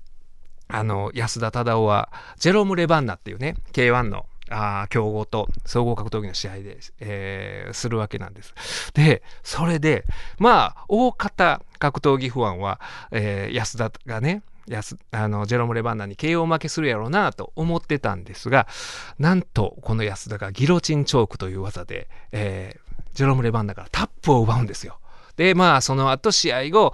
[0.68, 8.54] あの、安田忠夫は、ジェロム・レバンナっていうね、K1 の、あ強豪と総合格闘技の試合で、えーするわけなんです。
[8.94, 10.04] で、それで、
[10.38, 12.80] まあ、大方格闘技ファンは、
[13.10, 18.66] えー安田がね、安あのジェロム・レバンナに KO 負けするやろうなと思ってたんですが、
[19.18, 24.98] なんと、この安田がギロチンチョークという技で、えージェロム・レバンナからタップを奪うんですよ。
[25.36, 26.92] で、まあ、その後、試合後、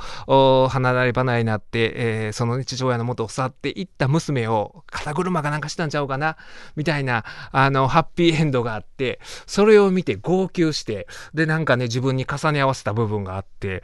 [0.69, 6.37] 離れ離れになって、えーその父親の元を去っていった娘を肩車かなんかしたんちゃうかな
[6.77, 13.83] みたいな、あの、ハッピーエンドがあって、それを見て号泣して、で、なんかね、自分に重ね合わせた部分があって、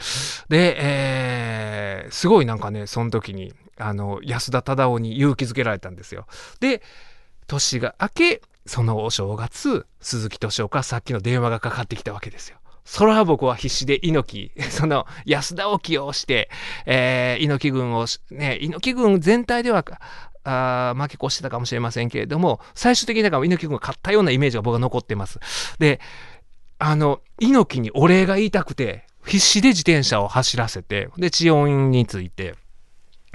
[0.49, 6.27] で、えーすごいなんかね、その時に、あの、安田忠夫に勇気づけられたんですよ。
[6.61, 6.83] で、
[7.47, 12.58] 年が明け、そのお正月、鈴木敏夫からさっきの電話がかかってきたわけですよ。
[12.89, 16.49] それは僕は必死で猪木、 その安田を起用して、
[16.87, 19.85] えー猪木軍を、ね、猪木軍全体では、
[20.43, 25.39] あ負け越してたかもしれませんけれども、最終的にだから猪木軍が勝ったようなイメージが僕は残ってます。
[25.79, 26.01] で、
[26.79, 32.55] あの、猪木にお礼が言いたくて、必死で自転車を走らせて、で、治温について、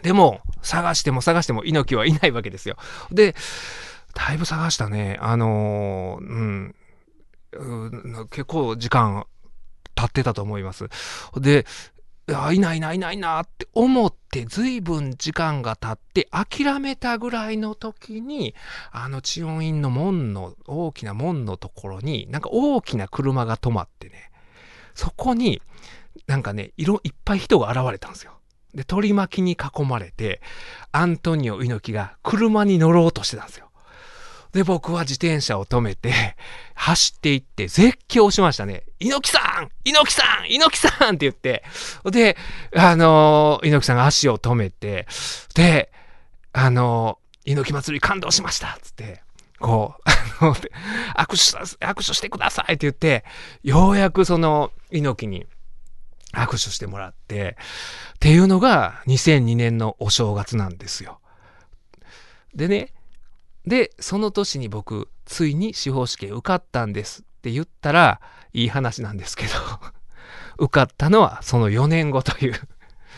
[0.01, 2.77] でも、探しても探しても猪木はいないわけですよ。
[3.11, 3.35] で、
[4.15, 5.19] だいぶ探したね。
[5.21, 6.75] あのー、うん
[8.31, 9.27] 結構時間
[9.95, 10.87] 経ってたと思います。
[11.37, 11.65] で、
[12.31, 18.55] あいないいないいないなって思って、随分時間が経って、諦めたぐらいの時に、
[18.91, 24.31] あの治温院の門の、大きな門のところに、なんか大きな車が止まってね、
[24.95, 25.61] そこに、
[26.27, 28.39] なんかね、色いっぱい人が現れたんですよ。
[28.73, 30.41] で、取り巻きに囲まれて、
[30.93, 33.69] アントニオ猪木が車に乗ろうとしてたんですよ。
[34.53, 36.35] で、僕は自転車を止めて、
[36.75, 38.83] 走って行って絶叫しましたね。
[38.99, 39.71] 猪木さん!
[39.83, 40.47] 猪木さん!
[40.49, 41.15] 猪木さん!
[41.15, 41.63] って言って、
[42.11, 42.37] で、
[42.75, 45.07] あのー、猪木さんが足を止めて、
[45.55, 45.91] で、
[46.53, 48.77] あのー、猪木祭り感動しました。
[48.81, 49.23] つって、
[49.59, 53.25] こう、 あの、握手さ、握手してくださいって言って、
[53.63, 55.47] ようやくその猪木に
[56.33, 57.57] 握手してもらって、
[58.15, 61.19] っていうのが2002年のお正月なんですよ。
[62.53, 62.93] でね、
[63.65, 67.21] で、その年に僕、ついに司法試験受かったんです。
[67.21, 68.21] って言ったら、
[68.53, 69.53] いい話なんですけど
[70.65, 72.53] 受かったのはその4年後という。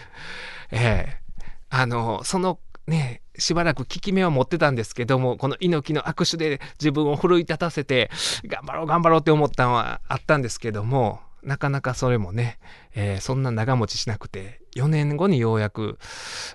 [0.71, 1.21] ええ、
[1.69, 8.09] あの、そのね、しばらく効き目は持ってたんですけども、この猪木の握手で自分を奮い立たせて、
[8.45, 12.59] 頑張ろう頑張ろうって思ったのはあったんですけども、なかなかそれもね、
[12.93, 15.99] えー、そんな長持ちしなくて、4年後にようやく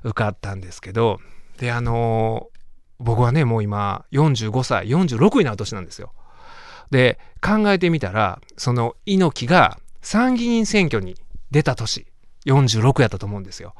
[0.03, 1.21] 受かったんですけど、
[1.59, 2.60] で、あのー、
[3.01, 6.13] 僕はね、もう今45歳、46になる年なんですよ。
[6.91, 11.17] で、考えてみたら、その猪木が参議院選挙に
[11.51, 12.07] 出た年、
[12.47, 13.75] 46やったと思うんですよ。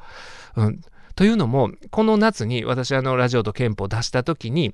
[0.55, 0.81] うん。
[1.15, 4.73] というのも、この夏に私あのラジオと憲法を出した時に、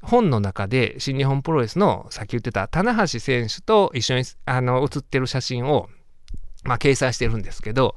[0.00, 5.88] 本の中で新日本プロレスのさっき言ってた棚橋選手と一緒にあの写ってる写真を、
[6.64, 7.94] まあ、掲載してるんですけど、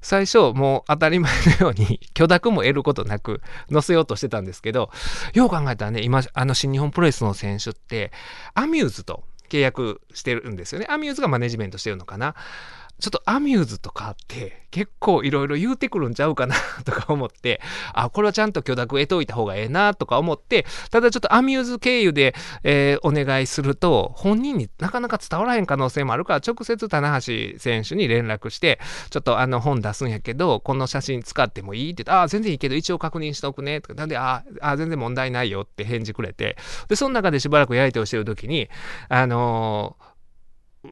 [0.00, 3.40] 最初もう当たり前のように 許諾も得ることなく
[3.72, 4.90] 載せようとしてたんですけど、
[5.34, 8.12] よう考えたらね、今、あの新日本プロレスの選手って、
[8.54, 10.86] アミューズと契約してるんですよね。
[10.88, 12.34] アミューズがマネジメントしてるのかな。
[13.00, 17.60] ちょっとアミューズとかって結構いろいろ言うてくるんちゃうかな とか思って、
[17.94, 22.34] あ、これはちゃんと許諾得といた方がええなとか思って、ただちょっとアミューズ経由で、
[22.64, 28.80] えー、お願いすると、本人になかなか伝わらへん可能性もあるから、直接棚橋選手に連絡して、
[29.10, 33.80] ちょっとあの本出すんやけど、この写真使ってもいいって言って、あ、全然いいけど一応確認しとくね。
[33.80, 36.56] とか、なんで、あ、あ全然問題ないよって返事くれて、
[36.88, 38.68] で、その中でしばらくやりとりしてる時に、
[39.08, 40.07] あのー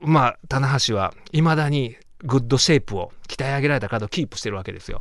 [0.00, 5.00] まあ、棚橋はいまだにグッドシェイプを鍛え上げられたカードをキープしてるわけですよ。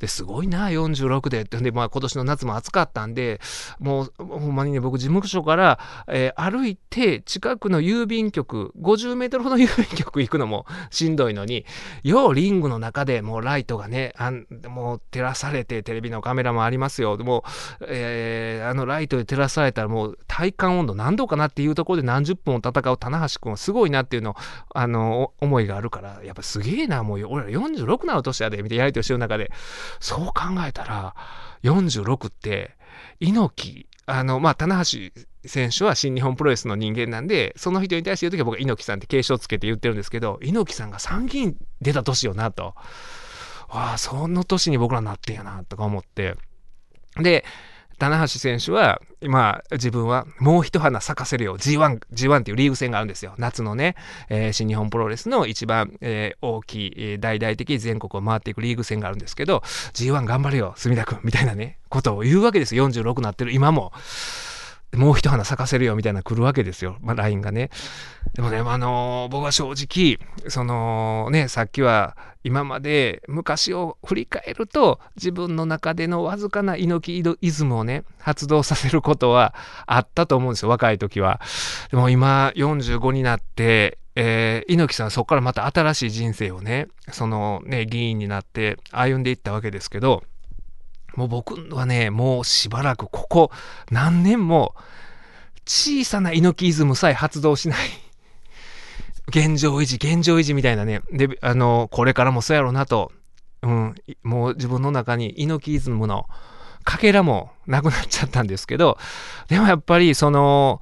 [0.00, 1.44] ですごいな、46で。
[1.44, 3.40] で、まあ今年の夏も暑かったんで、
[3.78, 11.64] もうほんまにね、僕事務所から、えー、歩いて近くの郵便局、50メートルほど郵便局行くのもしんどいのに、
[12.02, 17.16] ようリングの中でもうライトがね、あんもう照らされて、テレビのカメラもありますよ。
[17.16, 17.44] でも、
[17.86, 24.36] えー、あのライトで照らされたらもう体感温度何度かなっていうところで何十分を戦う棚橋君はすごいなっていうの、
[24.74, 29.50] あの、思いがあるから、やっぱすげえな、もう俺ら46なの年やで、みたいなやりとりしてる中で、
[30.00, 30.34] そう考
[30.66, 31.14] えたら、
[31.62, 32.76] 46って、
[33.20, 35.10] 猪木、あの、まあ、棚橋
[35.44, 42.74] 選手は新日本プロレスの人間なんで、その人に対して言うときは僕は猪木さんって継承つけて言ってるんですけど、猪木さんが参議院出た年よなと。
[43.68, 46.36] わあ、その年に僕らなってんやな、とか思って。
[47.16, 47.44] で、
[47.98, 51.56] 棚橋選手は、今、自分はもう一花咲かせるよ。
[51.58, 53.34] G1、G1 っていうリーグ戦があるんですよ。
[53.38, 53.96] 夏のね、
[54.28, 59.62] えー、新日本プロレスの一番、えー、大きい、大々的全国を回っていくリーグ戦があるんですけど、
[59.94, 62.88] G1 頑張れよ、隅田君、みたいなね、ことを言うわけですよ。
[62.88, 63.92] 46なってる今も。
[64.94, 66.96] もう一花咲かせるよみたいな来るわけですよ。
[67.00, 67.70] まあ、LINE がね。
[68.34, 70.18] でもね、あのー、僕は正直、
[70.50, 79.52] そのね、さっきは今まで昔を振り返ると、自分の中でのわずかな猪木イズムをね、発動させることは
[79.84, 81.40] あったと思うんですよ、若い時は。
[81.90, 90.22] でも今、45になって、えー、猪木さんはそこからまた新しい人生をね、そのね、議員になって歩んでいったわけですけど、
[91.16, 93.50] もう僕はね、もうしばらくここ
[93.90, 94.76] 何年も
[95.66, 97.78] 小さな猪木イズムさえ発動しない
[99.28, 101.02] 現状維持、現状維持みたいなね。
[101.10, 103.12] で、あの、これからもそうやろうなと。
[103.62, 106.26] うん、もう自分の中に猪木イズムの
[106.84, 108.96] かけらもなくなっちゃったんですけど、
[109.48, 110.80] でもやっぱりその、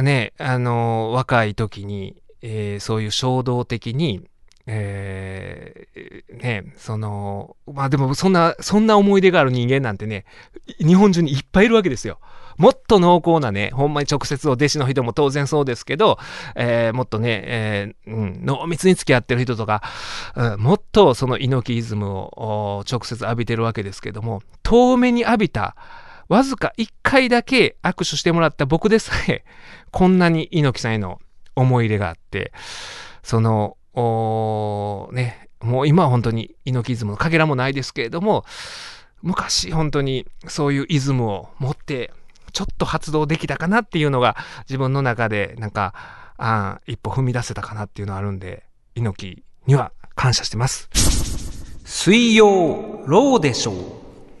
[0.00, 4.26] ね、あの、若い時に、えー、そういう衝動的に、
[4.66, 10.24] えー、ね、その、まあでもそんな、そんな思い出がある人間なんてね、
[10.78, 12.18] 日本中にいっぱいいるわけですよ。
[12.58, 16.18] もっと濃厚なね、ほんまに直接お弟子の人も当然そうですけど、
[16.56, 19.82] えー、もっとね、えー、うん、濃密に付き合ってる人とか、
[20.34, 25.76] うん、もっとその猪木イズムを直接浴びてるわけですけども、遠目に浴びた、
[26.28, 29.44] わずか一回だけ握手してもらった僕でさえ、
[29.92, 31.20] こんなに猪木さんへの
[31.54, 32.52] 思い入れがあって、
[33.22, 33.76] その、
[35.12, 38.44] ね、もう今は本当に猪木イズムのかけらもないですけれども、
[39.22, 42.12] 昔本当にそういうイズムを持って、
[42.52, 44.36] ちょっと発動できたかなっていうのが
[44.68, 45.94] 自分の中でなんか、
[46.36, 50.88] あ一歩踏み出せたかなっていうのはあるんで、猪木には感謝してます。
[51.84, 53.74] 水曜ローでしょう。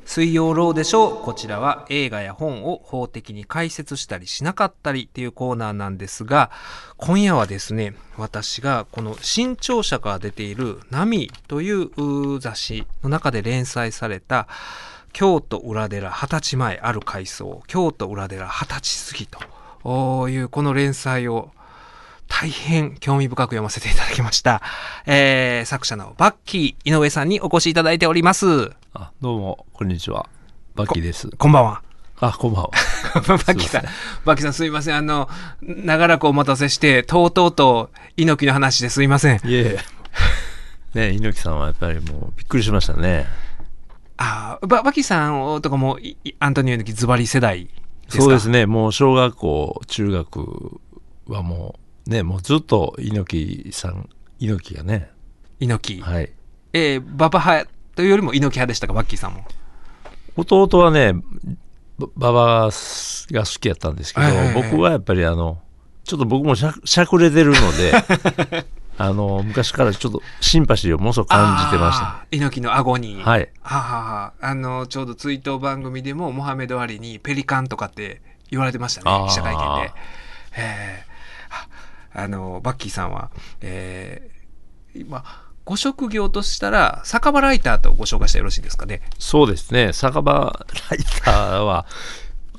[0.04, 1.22] 水曜ローでしょう。
[1.22, 6.50] こちらは映画や本を法的に解説したりしなかったりっていうコーナーなんですが、
[6.96, 14.48] 今夜はですね、私がこの新潮社から出ている波という雑誌の中で連載された
[15.12, 21.50] 京都裏寺二十歳前ある階層京都裏寺二十歳過ぎというこの連載を
[22.28, 24.60] 大変興味深く読ませていただきました。
[25.06, 28.70] えー、作者のバッキー井上さんにお越しいただいております。
[28.92, 30.28] あどうもこんにちは
[30.74, 31.82] バッキーですこんばんは。
[32.20, 32.70] あこんばんは
[33.14, 33.82] バッキーさん、
[34.24, 34.96] バッキーさんすいません。
[34.96, 35.28] あの、
[35.62, 39.36] 長らくお待たせして、とうとうと猪木の話ですいません。
[39.36, 39.78] いえ
[40.94, 43.26] ね猪木さんはやっぱりもうびっくりしましたね
[44.18, 45.98] あーババッキーさんとかも
[46.40, 47.70] アントニオ猪木ズバリ世代で
[48.10, 48.22] すか？
[48.24, 48.66] そうですね。
[48.66, 50.80] もう小学校中学
[51.28, 54.08] はもうねもうずっと猪木さん
[54.40, 55.10] 猪木がね。
[55.60, 56.02] 猪木。
[56.02, 56.30] はい。
[56.72, 59.44] えー、ババ派というよりも猪木派でしたか、バッキーさんも。
[60.36, 61.14] 弟はね
[61.98, 64.70] ば馬場が好きやったんですけど、はいはいはい。
[64.70, 65.58] 僕はやっぱりあの
[66.04, 67.92] ちょっと僕もしゃしゃくれてるので
[69.00, 73.22] あの昔からちょっとシンパシーをものすごく感じてました猪木の顎に。
[73.22, 78.20] はいはあはあはああの、ちょうど追悼番組でも、モハメド・アリにペリカンとかって
[78.50, 79.92] 言われてましたね記者会見で。
[80.56, 83.30] えーああの、バッキーさんは、
[83.60, 85.22] えー今、
[85.64, 89.02] ご職業としたら、酒場ライターとご紹介してよろしいですかね？
[89.18, 91.86] そうですね酒場ライターは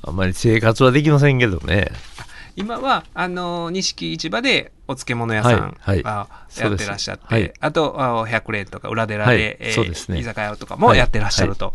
[0.02, 1.88] あんまり生活はできませんけどね
[2.56, 6.26] 今は、あの、錦市場でお漬物屋さん、はや
[6.68, 7.52] ってらっしゃって、はい。
[7.60, 11.58] あと、あ百連とか裏寺で、はいえー居酒屋とかもやってらっしゃるはい。
[11.58, 11.72] と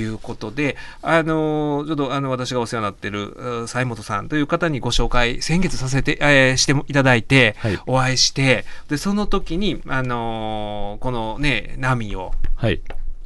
[0.00, 7.78] いうことで、あの、ちょっとあの、私がお世話になってる、う西本さんという方にご紹介、先月させて、えーしていただいて、はい。
[7.86, 12.80] お会いして、で、その時に、あのこのね、波を、はい。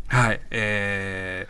[0.09, 1.49] はい、え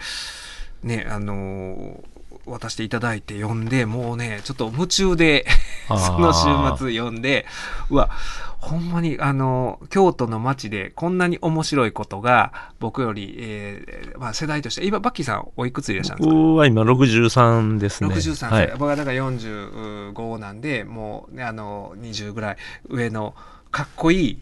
[0.84, 2.02] ー、ね、あの
[2.46, 5.46] 渡していただいて読んで、もうね、ちょっと夢中で、
[5.88, 6.40] その週
[6.78, 7.46] 末読んで、
[7.90, 8.10] うわ、
[8.58, 16.34] ほんまに、あの、京都の街でこんなに面白いことが、僕より、えーまあ世代として、今、バッキーさんおいくついらっしゃるんですか？
[16.34, 18.14] 僕は今63ですね。
[18.14, 22.56] 63歳、はい、僕はだから45なんでもうねあの20ぐらい
[22.88, 23.34] 上の
[23.70, 24.38] かっこいい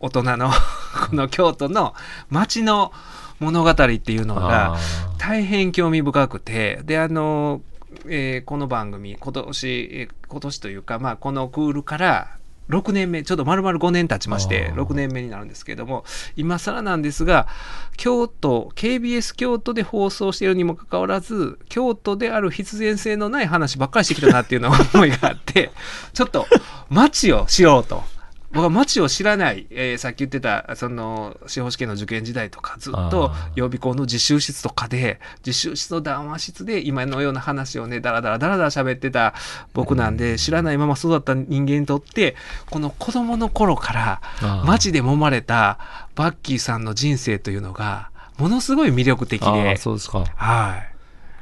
[0.00, 0.50] 大人の
[1.10, 1.94] この京都の
[2.30, 2.92] 街の
[3.40, 4.78] 物語っていうのがあ
[5.26, 7.62] 大変興味深くてであの、
[8.06, 12.36] えーこの番組今年えー今年というか、まあ、このクールから
[12.68, 16.04] 6年目ちょっと丸々5年経ちましてあー6年目になるんですけれども
[16.36, 17.48] 今更なんですが
[17.96, 25.70] 京都 KBS 京都で放送しているにもかかわらず京都である必然性のない話ばっかりしてきたなっていうの思いがあって
[26.12, 26.46] ちょっと
[26.90, 28.13] 街を知ろうと。
[28.54, 39.34] 僕は街を知らない、えーさっき言ってたその司法試験の受験時代とかずっと予備校の自習室とかで自習室の談話室で今のような話をねダラダラダラダラ喋ってた
[39.72, 42.36] 僕なんで知らないまま育った人間にとって
[42.70, 45.78] この子供の頃から街で揉まれた
[46.14, 50.94] バッキーさんの人生というのがものすごい魅力的あでーそうですか、はい。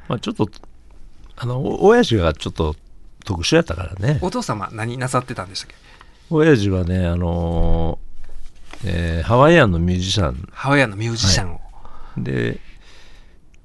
[0.08, 0.48] まあ、ちょっと
[1.36, 2.76] あのお親父がちょっと
[3.24, 4.18] 特殊やったからね。
[4.20, 5.76] お父様何なさってたんでしたっけ？
[6.36, 8.12] 親父はねあのー
[8.84, 10.48] えーハワイアンのミュージシャン。
[10.52, 11.60] ハワイアンのミュージシャンを、
[12.16, 12.58] で、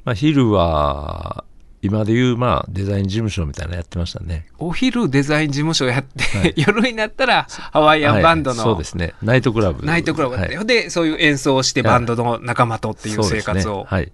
[0.05, 1.43] まあ、昼は
[1.81, 4.47] 今でいうまあデザイン事務所みたいなのやってましたね。
[4.57, 6.53] お昼デザイン事務所やって、はい。
[6.57, 8.65] 夜になったらハワイアンバンドの、はい。
[8.65, 9.13] そうですね。
[9.21, 9.85] ナイトクラブ。
[9.85, 10.65] ナイトクラブで、はい。
[10.67, 13.41] でそういう演奏をしてバンドの仲間とっていうそうですね。
[13.41, 14.11] 生活をはい。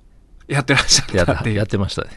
[0.47, 1.55] やってらっしゃやったっていう。
[1.55, 2.09] やってましたね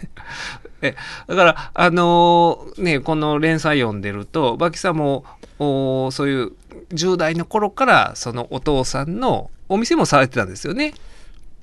[0.83, 0.95] え
[1.27, 5.25] だからあのーねこの連載読んでるとバキさんも
[5.59, 6.53] おそういう
[6.91, 10.95] 10代の頃からそのお父さんのお店もされてたんですよね。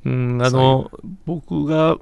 [0.06, 0.92] うんあの
[1.26, 1.98] 僕が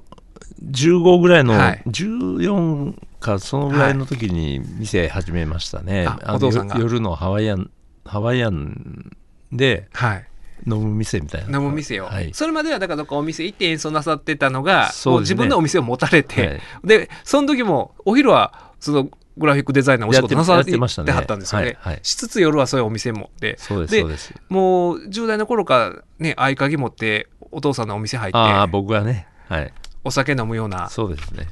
[0.70, 1.82] 15ぐらいの、はい。
[1.86, 6.76] 14かそのぐらいの時に店始めましたね、あのお父さんが。
[6.76, 7.70] よ夜のハワイアン
[8.04, 9.16] ハワイアン
[9.52, 10.26] ではい、
[10.66, 11.58] 飲む店みたいな。
[11.58, 12.32] 飲む店を、はい。
[12.34, 15.10] それまではだからどっかお店行って演奏なさってたのが、ね。
[15.10, 16.60] もう自分のお店を持たれて、はい。
[16.84, 21.12] でその時もお昼はそのグラフィックデザイナーのお仕事なさやっっててましたね。
[21.12, 21.76] はったんですよね。
[21.80, 22.00] はいはい。
[22.02, 24.04] しつつ夜はそういうお店もってそうで
[24.48, 29.26] もう10代の頃からね合鍵持ってお父さんのお店入ってああ僕はね。
[29.48, 29.72] はい。
[30.04, 30.90] お酒飲むような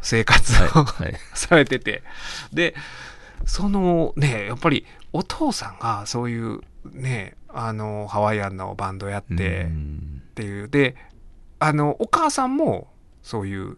[0.02, 0.64] 生活を、は
[1.00, 1.14] いはい。
[1.34, 2.02] されてて。
[2.52, 2.74] で
[3.46, 6.60] そのねやっぱりお父さんがそういう
[6.92, 10.22] ねあのハワイアンのバンドやってうん。
[10.30, 10.68] っていう。
[10.68, 10.96] で
[11.58, 12.88] あのお母さんも
[13.22, 13.76] そういう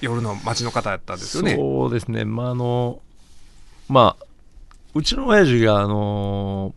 [0.00, 1.56] 夜の街の方やったんですよね。
[1.56, 2.24] そうですね。
[2.24, 3.00] まああの
[3.88, 4.26] まあ
[4.94, 6.74] うちの親父があの、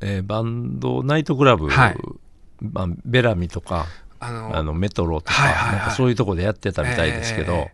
[0.00, 1.96] えーバンドナイトクラブはい。
[2.60, 3.86] まあ、ベラミとか
[4.18, 5.78] あのあのメトロとか,、はいはいはい。
[5.78, 7.72] なんかそういうとこでやってたみたいですけど、ええ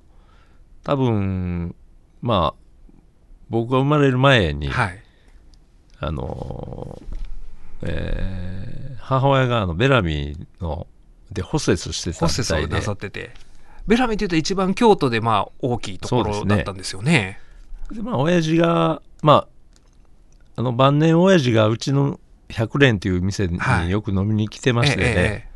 [0.83, 1.75] 多分
[2.21, 2.61] まあ
[3.49, 5.03] 僕が生まれる前に、はい。
[6.01, 7.01] あの
[7.85, 8.45] えー
[9.05, 10.87] 母親があのベラミの
[11.31, 12.43] でホステスしてたみたいで。
[12.43, 13.33] スをなさってて。
[13.87, 17.39] ベラミっていうと一番京都でまあ大きいところだったんですよね。
[17.93, 19.47] でまあ親父がま
[20.57, 22.19] ああの晩年親父がうちの
[22.49, 23.91] 百連っていう店にはい。
[23.91, 25.49] よく飲みに来てましてね、え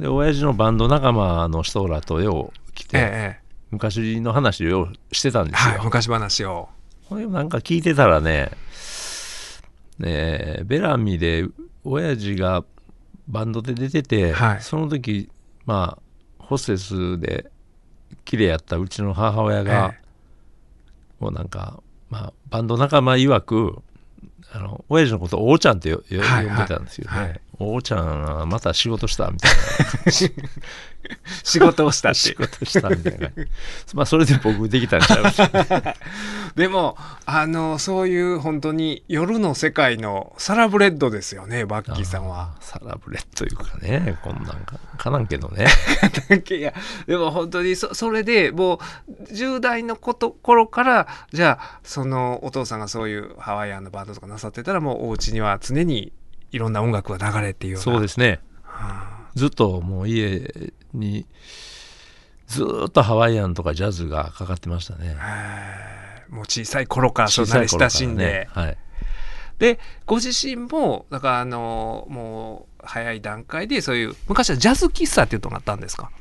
[0.00, 3.44] で親父のバンド仲間の人らとよう来て、えええええ。
[3.70, 6.68] 昔の話をしてたんですよ、はい昔話を。
[7.08, 8.50] これなんか聞いてたらね
[9.98, 11.46] ねベラミで
[11.84, 12.64] 親父が
[13.28, 14.60] バンドで出てて、はい。
[14.60, 15.30] その時
[15.64, 17.50] まあホステスで
[18.24, 20.04] 綺麗やったうちの母親が、え
[21.20, 21.80] もうなんか、
[22.10, 23.82] まあ、バンド仲間曰く
[24.52, 26.18] あの親父のことをおーちゃんって呼んで
[26.66, 30.12] たんですよね、はいはいおーちゃんはまた仕事したみたいな。
[31.42, 32.18] 仕事をしたって。
[32.18, 33.30] 仕事したみたいな。
[33.94, 35.42] まあそれで僕できたんちゃいます
[36.56, 36.96] でも
[37.26, 42.56] あのそういう本当に夜の世界のサラブレッドですよねバッキーさんは。
[42.60, 45.66] サラブレッドいうかねこんなんかかなんけどね。
[46.50, 46.72] いや
[47.06, 56.12] でも本当にそそれでもう10代のこと頃からじゃあそのお父さんがそういうハワイアンのバンドとかなさってたらもうお家には常に
[56.54, 57.82] いろんな音楽が流れっていうような。
[57.82, 58.40] そうですね。
[58.62, 61.26] はずっともう家に
[62.46, 65.16] ずーっとハワイアンとかジャズがかかってましたね。
[66.28, 68.48] もう小さい頃からそ小んなに親しんで、ね。
[68.50, 68.76] はい、
[69.58, 76.12] でご自身もだからあのもう早い段階でそういう昔はジャズ喫茶っていうのがあったんですか？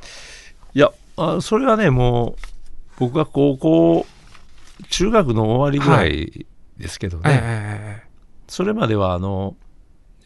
[0.73, 2.35] いやあそれはねもう
[2.99, 4.07] 僕が高校
[4.89, 8.09] 中学の終わりぐらいですけどね、ええ。
[8.47, 9.55] それまではあの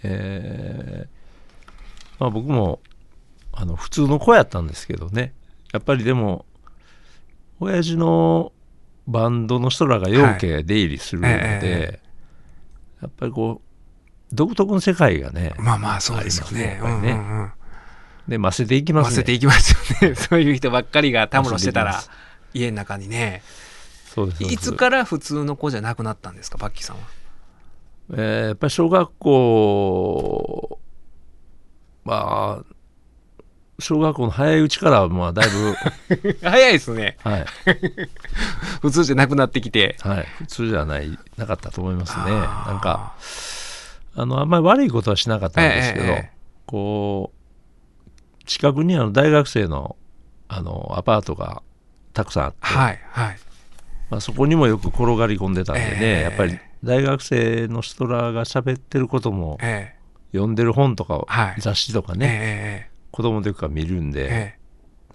[0.04, 1.18] えー
[2.20, 2.80] まあ僕も
[3.54, 5.34] あの普通の子やったんですけどね
[5.72, 6.46] やっぱりでも
[7.60, 8.52] 親父の
[9.08, 12.08] バンドの人らがようけ出入りするので、ええ
[13.02, 16.60] やっぱりこう独特の世界がねまあまあそうですよね。
[16.60, 17.52] ねねうんうんうん
[18.28, 19.72] でませていきますね混ぜていきます
[20.04, 20.16] よね。
[20.20, 22.02] そういう人ばっかりがたむろしてたら
[22.54, 23.42] 家の中にね。
[24.40, 27.04] いつから普通の子じゃなくなったんですか、バッキーさんは？
[28.14, 30.80] えーやっぱり小学校
[32.06, 32.78] まあ
[33.80, 35.76] 小学校の早いうちからはまあだいぶ
[36.42, 37.18] 早いですね。
[37.24, 37.46] はい
[38.82, 39.98] 普通じゃなくなってきて。
[40.02, 42.32] はい、普通じゃないなかったと思いますね。
[42.32, 43.14] なんか
[44.16, 49.96] あのあんまり悪いことはしなかったんですけど、ええええこう近くにあの大学生の
[50.48, 51.62] あのアパートが
[52.14, 53.38] たくさんあって、はい、はい。
[54.10, 59.98] まあ、そこにもよく転がり込んでたんでね、ええやっぱり大学生の人らが喋ってることもええ。
[60.34, 61.62] 読んでる本とか、はい。
[61.62, 64.58] 雑誌とかえね、ええ子供の時から見るんえで、ええ。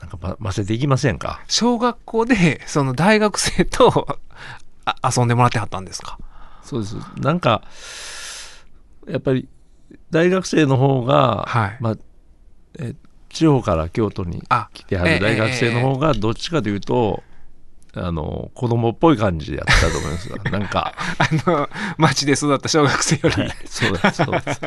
[0.01, 1.43] なんかま混ぜていきませんか？
[1.49, 4.19] 小学校で、その大学生と
[4.85, 6.19] あ遊んでもらってはったんですか？
[6.65, 6.97] そうです。
[7.21, 7.63] なんか
[9.09, 9.49] やっぱり
[10.11, 11.77] 大学生の方が、はい。
[11.81, 11.97] まあ
[12.79, 12.95] え
[13.29, 17.23] 地方から京都にあ来てはる大学生の方がどっちかというと、
[17.95, 20.37] あの子供っぽい感じやったと思いますよ。
[20.51, 20.95] なんか。
[21.19, 21.69] あの、
[21.99, 23.51] 町で育った小学生より。
[23.67, 24.61] そうですそうです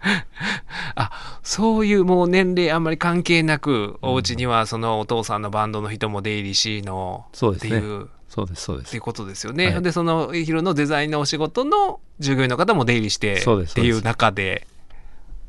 [0.94, 7.78] あそういうもう年齢あんまり関係なく、お家にはそのお父さんのバンドの人も出入りしのそうですね。
[7.78, 8.90] っていう、っそうですそうです。
[8.90, 9.70] ていうことですよね。
[9.72, 9.82] はい。
[9.82, 14.66] で、そのヒロのデザインのお仕事の従業員の方も出入りしてそうですっていう中で、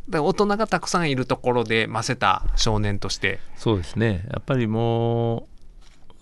[0.10, 3.40] だから大人がたくさんいるところでませた少年として。
[3.56, 4.26] そうですね。
[4.32, 5.48] やっぱりも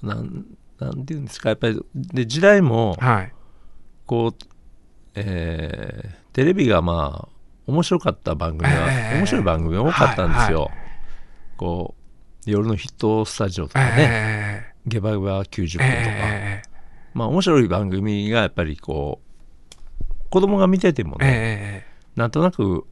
[0.03, 0.45] うなん
[0.79, 3.33] なんていうんですかやっぱりで時代もはい。
[4.05, 4.45] こう、
[5.15, 7.29] えーテレビがまあ
[7.65, 10.71] 面白かった番組は、ええ面白い番組が多かったんですよ、はい
[11.57, 16.61] こう夜のヒットスタジオとかね、えゲバゲバ90ええ分とか、え
[17.15, 19.77] まあ面白い番組がやっぱりこう
[20.29, 21.85] 子供が見ててもね、ええ。
[22.15, 22.85] なんとなく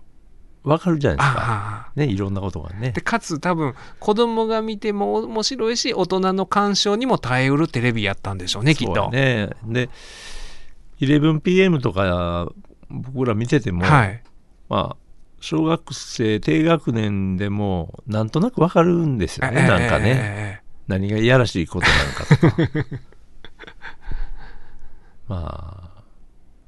[0.65, 1.91] わかるじゃないですか。
[1.95, 2.91] ねいろんなことがね。
[2.91, 9.03] でかつ多分子供が見ても面白いし大人の鑑賞にも耐えうるテレビやったんでしょうねきっそうと。
[9.03, 9.49] やね。
[9.63, 9.89] で
[10.99, 12.51] 11PM とか
[12.89, 14.23] 僕ら見てても、はい。
[14.67, 14.97] まあ
[15.39, 22.85] 小学生低学年でもなんとなくわかるんですよね、ええなんかね、ええ何がいやらしいことなのかとか。
[25.27, 26.03] まあ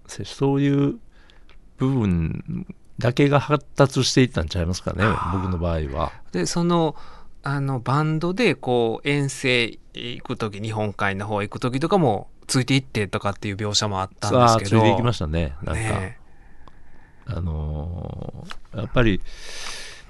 [0.07, 0.99] せそういう
[1.77, 2.65] 部分
[2.99, 6.11] だけが発達していったんちゃいますかね僕の場合は。
[6.31, 6.95] でその
[7.43, 14.81] あのバンドでこう遠征行く時日本海の方行く時とかもついていってとかっていう描写もあったんですけど。
[14.81, 16.17] ついていきましたねなんか、ね
[17.25, 19.21] あのーやっぱり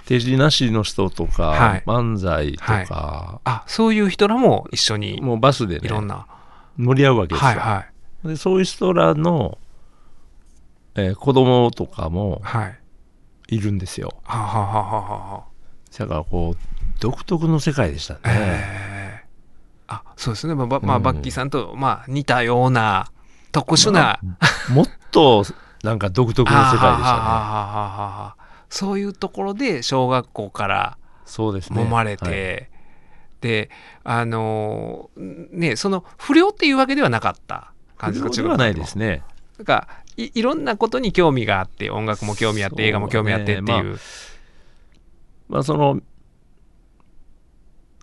[0.06, 1.84] 手品なしの人とか、はい。
[1.86, 6.28] 漫才とか、あそういう人らも一緒にもうバスでねいろんな、
[6.78, 7.86] 乗り合うわけですよ、はいは
[8.24, 8.28] い。
[8.30, 9.58] でそういう人らの、
[10.98, 12.80] えー子供とかもはい。
[13.50, 14.14] いるんですよ。
[14.26, 14.98] はあはあはあは
[15.32, 15.40] あは。
[15.40, 16.58] あだからこう
[17.00, 19.94] 独特の世界でしたね、えー。
[19.94, 21.04] あそうですね、まあばまあ、うん。
[21.04, 23.10] バッキーさんと、まあ、似たような
[23.54, 24.20] 特殊な、
[24.70, 25.46] もっと
[25.82, 27.02] なんか独特の世界でしたね。
[27.04, 27.06] あ
[28.36, 28.36] は
[28.70, 31.82] そういうところで小学校からそうですね。
[31.82, 32.70] 揉まれて、はい。
[33.40, 33.70] で
[34.04, 38.36] あのーねその不良っていうわけではなかった感じですか？
[38.36, 39.24] 不良ではないですね。
[39.58, 39.88] なんか
[40.18, 43.84] いいろんなことに興味があって音楽も興味あって映画も興味あってっていう。
[43.84, 43.98] そうね
[45.50, 46.00] まあその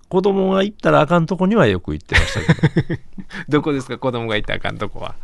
[0.09, 2.55] 子供が行ったらあかんとこにはよく行ってました
[2.87, 3.01] けど。
[3.49, 3.99] どこですか？
[3.99, 5.15] 子供がいたらあかんとこは。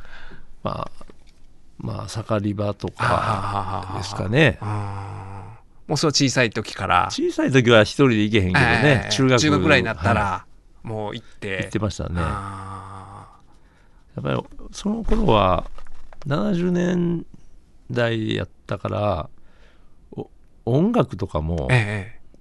[0.62, 1.04] まあ
[1.78, 4.58] まあ盛り場とかですかね。
[4.60, 7.08] あーもうそう小さい時から。
[7.10, 9.12] 小さい時は一人で行けへんけどね、ええ。
[9.12, 10.44] 中学中学ぐらいになったら、は
[10.82, 11.48] もう行って。
[11.48, 12.20] い行ってましたね。
[12.20, 13.26] やあ
[14.20, 15.64] っぱりその頃は
[16.26, 17.24] 70年
[17.90, 19.30] 代やったから
[20.12, 20.30] お
[20.66, 21.68] 音楽とかも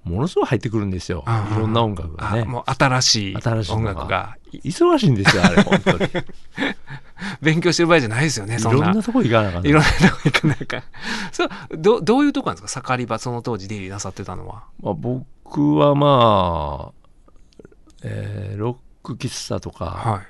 [0.03, 2.41] ものすごい入ってくるんですよ、あーいろんな音楽がね。
[2.41, 3.35] あもう新しい
[3.71, 4.37] 音楽が。
[4.63, 5.97] 忙しいんですよあれ本当に。
[6.05, 6.07] い
[7.41, 8.87] 勉強してる場合じゃないですよねそんな。
[8.87, 10.83] ろんなとこ行かなあかんいろんなとこ行かなあかん。
[11.31, 12.81] そうどどういうとこなんですか？
[12.81, 14.63] 盛り場その当時出入りなさってたのは。
[14.81, 16.93] まあ、僕はまあ、
[18.03, 20.27] えーロック喫茶とかはい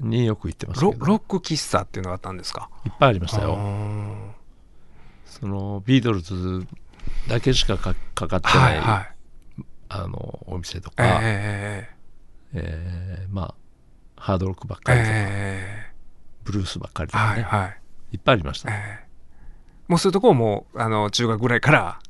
[0.00, 2.68] によく行ってますけど、ロロック喫茶っていうのがあったんですか？
[2.84, 4.30] いっぱいありましたあよー。
[5.26, 6.66] そのビートルズ
[7.28, 9.14] だけしかかかかってない、はいはい。
[9.88, 11.90] あのお店とえか、え
[12.54, 13.54] えーまあ
[14.16, 15.92] ハードロックばっえかりとか、え
[16.44, 17.80] ブルースばっかりとはかね、いはい。
[18.12, 19.08] い、っぱいありました、ええ。
[19.88, 22.00] もうそういうとこをもうあの中学ぐらいから。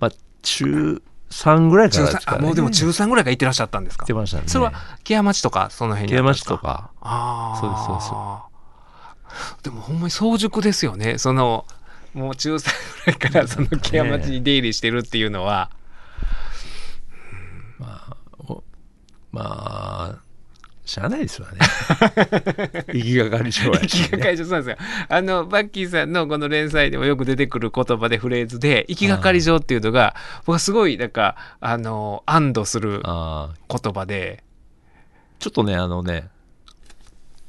[0.00, 0.10] まあ
[0.42, 1.02] 中
[1.34, 4.02] 3ぐらいか中らですかねもうでも中3ぐらいから行ってらっしゃったんですか？
[4.02, 4.44] 行ってましたね。
[4.46, 4.72] それは
[5.02, 6.90] 木屋町とかその辺に木屋町とか。
[7.00, 9.64] ああそうですそうです。
[9.64, 11.18] でもほんまに早熟ですよね。
[11.18, 11.66] その
[12.12, 12.70] もう中3
[13.04, 15.70] ぐらいからその木屋町に出入りしてるっていうのは、
[18.38, 18.62] お
[19.32, 20.23] まあ
[20.84, 21.58] しゃあないですわね。
[22.92, 24.76] 行きがかり上や行きがかり上そうなんですよ。
[25.08, 34.44] あのバッキーさんのこの連載でもよく出てくる言葉でフレーズで行きがかり上っていうのが僕はすごいなんかあの安堵する言葉で。
[35.38, 36.28] ちょっとねあのね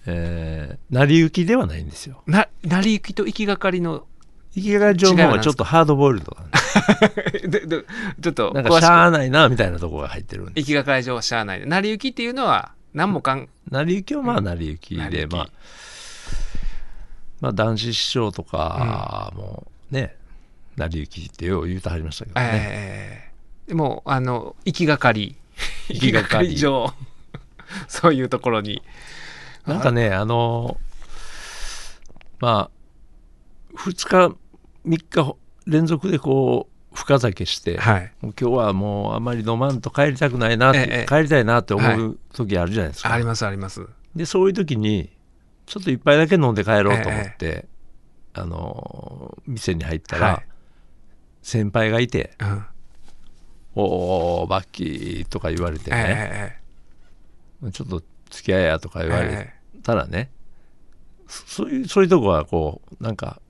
[0.07, 2.21] えー、成り行きではないんですよ。
[2.27, 4.05] な成り行きと行きがかりの
[4.53, 6.51] 行きがかり上の方がちょっとハードボイルドなん
[7.49, 7.85] ででで
[8.21, 11.67] ちょっとなんかしゃあないなみたいなとこが入ってるんで行きがかり上はしゃあない。
[11.67, 15.29] 成り行きっていうのは何もかん成り行きはまあ成り行き成り行き。
[15.29, 15.49] でまあ
[17.41, 20.15] まあ男子師匠とかもね、
[20.77, 25.35] 成り行きってよう言うてはりましたけどね、ええでもあの 行きがかり。
[25.89, 26.55] 行きがかり。
[26.55, 26.93] 上。
[27.89, 28.81] そういうところに。
[29.67, 30.79] なんかねあの
[32.39, 34.37] まあ2日
[34.85, 35.35] 3日
[35.67, 38.11] 連続でこう深酒して、はい。
[38.21, 43.85] もう今日はもうあまり飲まんと帰りたくないなええ帰りたいなって思う時あるじゃないですか、ありますあります。
[44.15, 45.11] でそういう時に
[45.65, 47.67] ちょっと一杯だけ飲んで帰ろうと思って、
[48.33, 50.45] あの店に入ったら、はい。
[51.41, 52.65] 先輩がいてうん
[53.75, 56.59] 「おおバッキー」とか言われてね、
[57.63, 59.53] えちょっと付き合いやとかえ言われえ。
[59.83, 60.31] たらね、
[61.27, 63.41] そそういうそういうとこはこうなんか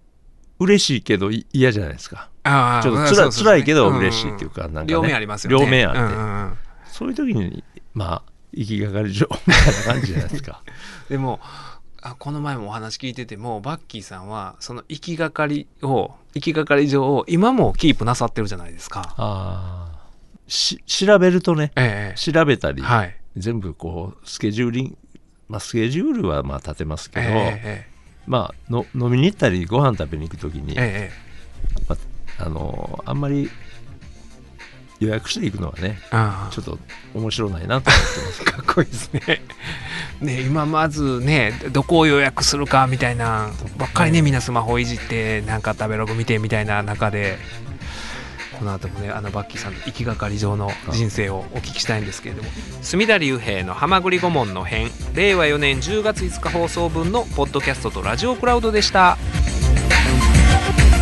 [0.60, 2.30] 嬉しいけどい嫌じゃないですか。
[2.44, 5.66] ああちょっとつら辛いけど嬉しいっていうかなんかね両面ありますよね。
[5.66, 6.00] 両面あって。
[6.00, 6.08] うん。
[6.08, 6.58] うんうん
[6.96, 7.62] そういう時に
[7.94, 10.62] まあ行きがかり上みたいな感じじゃないですか。
[11.10, 11.42] でも
[12.02, 19.14] あこの前もお話聞いててもバッキーさんはその行きがかりを行きがかり上を今もキープなさってるじゃないですか。
[19.18, 20.00] ああ
[20.48, 22.18] し調べるとねええ。
[22.18, 23.18] 調べたり、はい。
[23.36, 24.98] 全部こうスケジューリング
[25.50, 27.88] まあスケジュールはまあ立てますけど、え
[28.28, 31.12] まあの飲みに行ったりご飯食べに行く時に、えええ
[31.88, 31.96] ま
[32.40, 33.50] あ、あのあんまり
[35.00, 36.00] 予約していくのはね
[36.52, 36.80] ちょっと
[37.14, 38.44] 面白ないなと思ってます。
[38.46, 39.42] かっこいいですね。
[40.22, 47.38] ね今まずねどこを予約するかみたいなばっかりねみんなスマホいじってなんか食べログ見てみたいな中で
[48.66, 52.50] この後もねあのバッキーさんの行きがかり上の人生をお聞きしたいんですけれども。
[52.82, 59.20] 隅田隆平の「はまぐり顧問の編」令和4年10月5日放送分のポッドキャストとラジオクラウドでした。「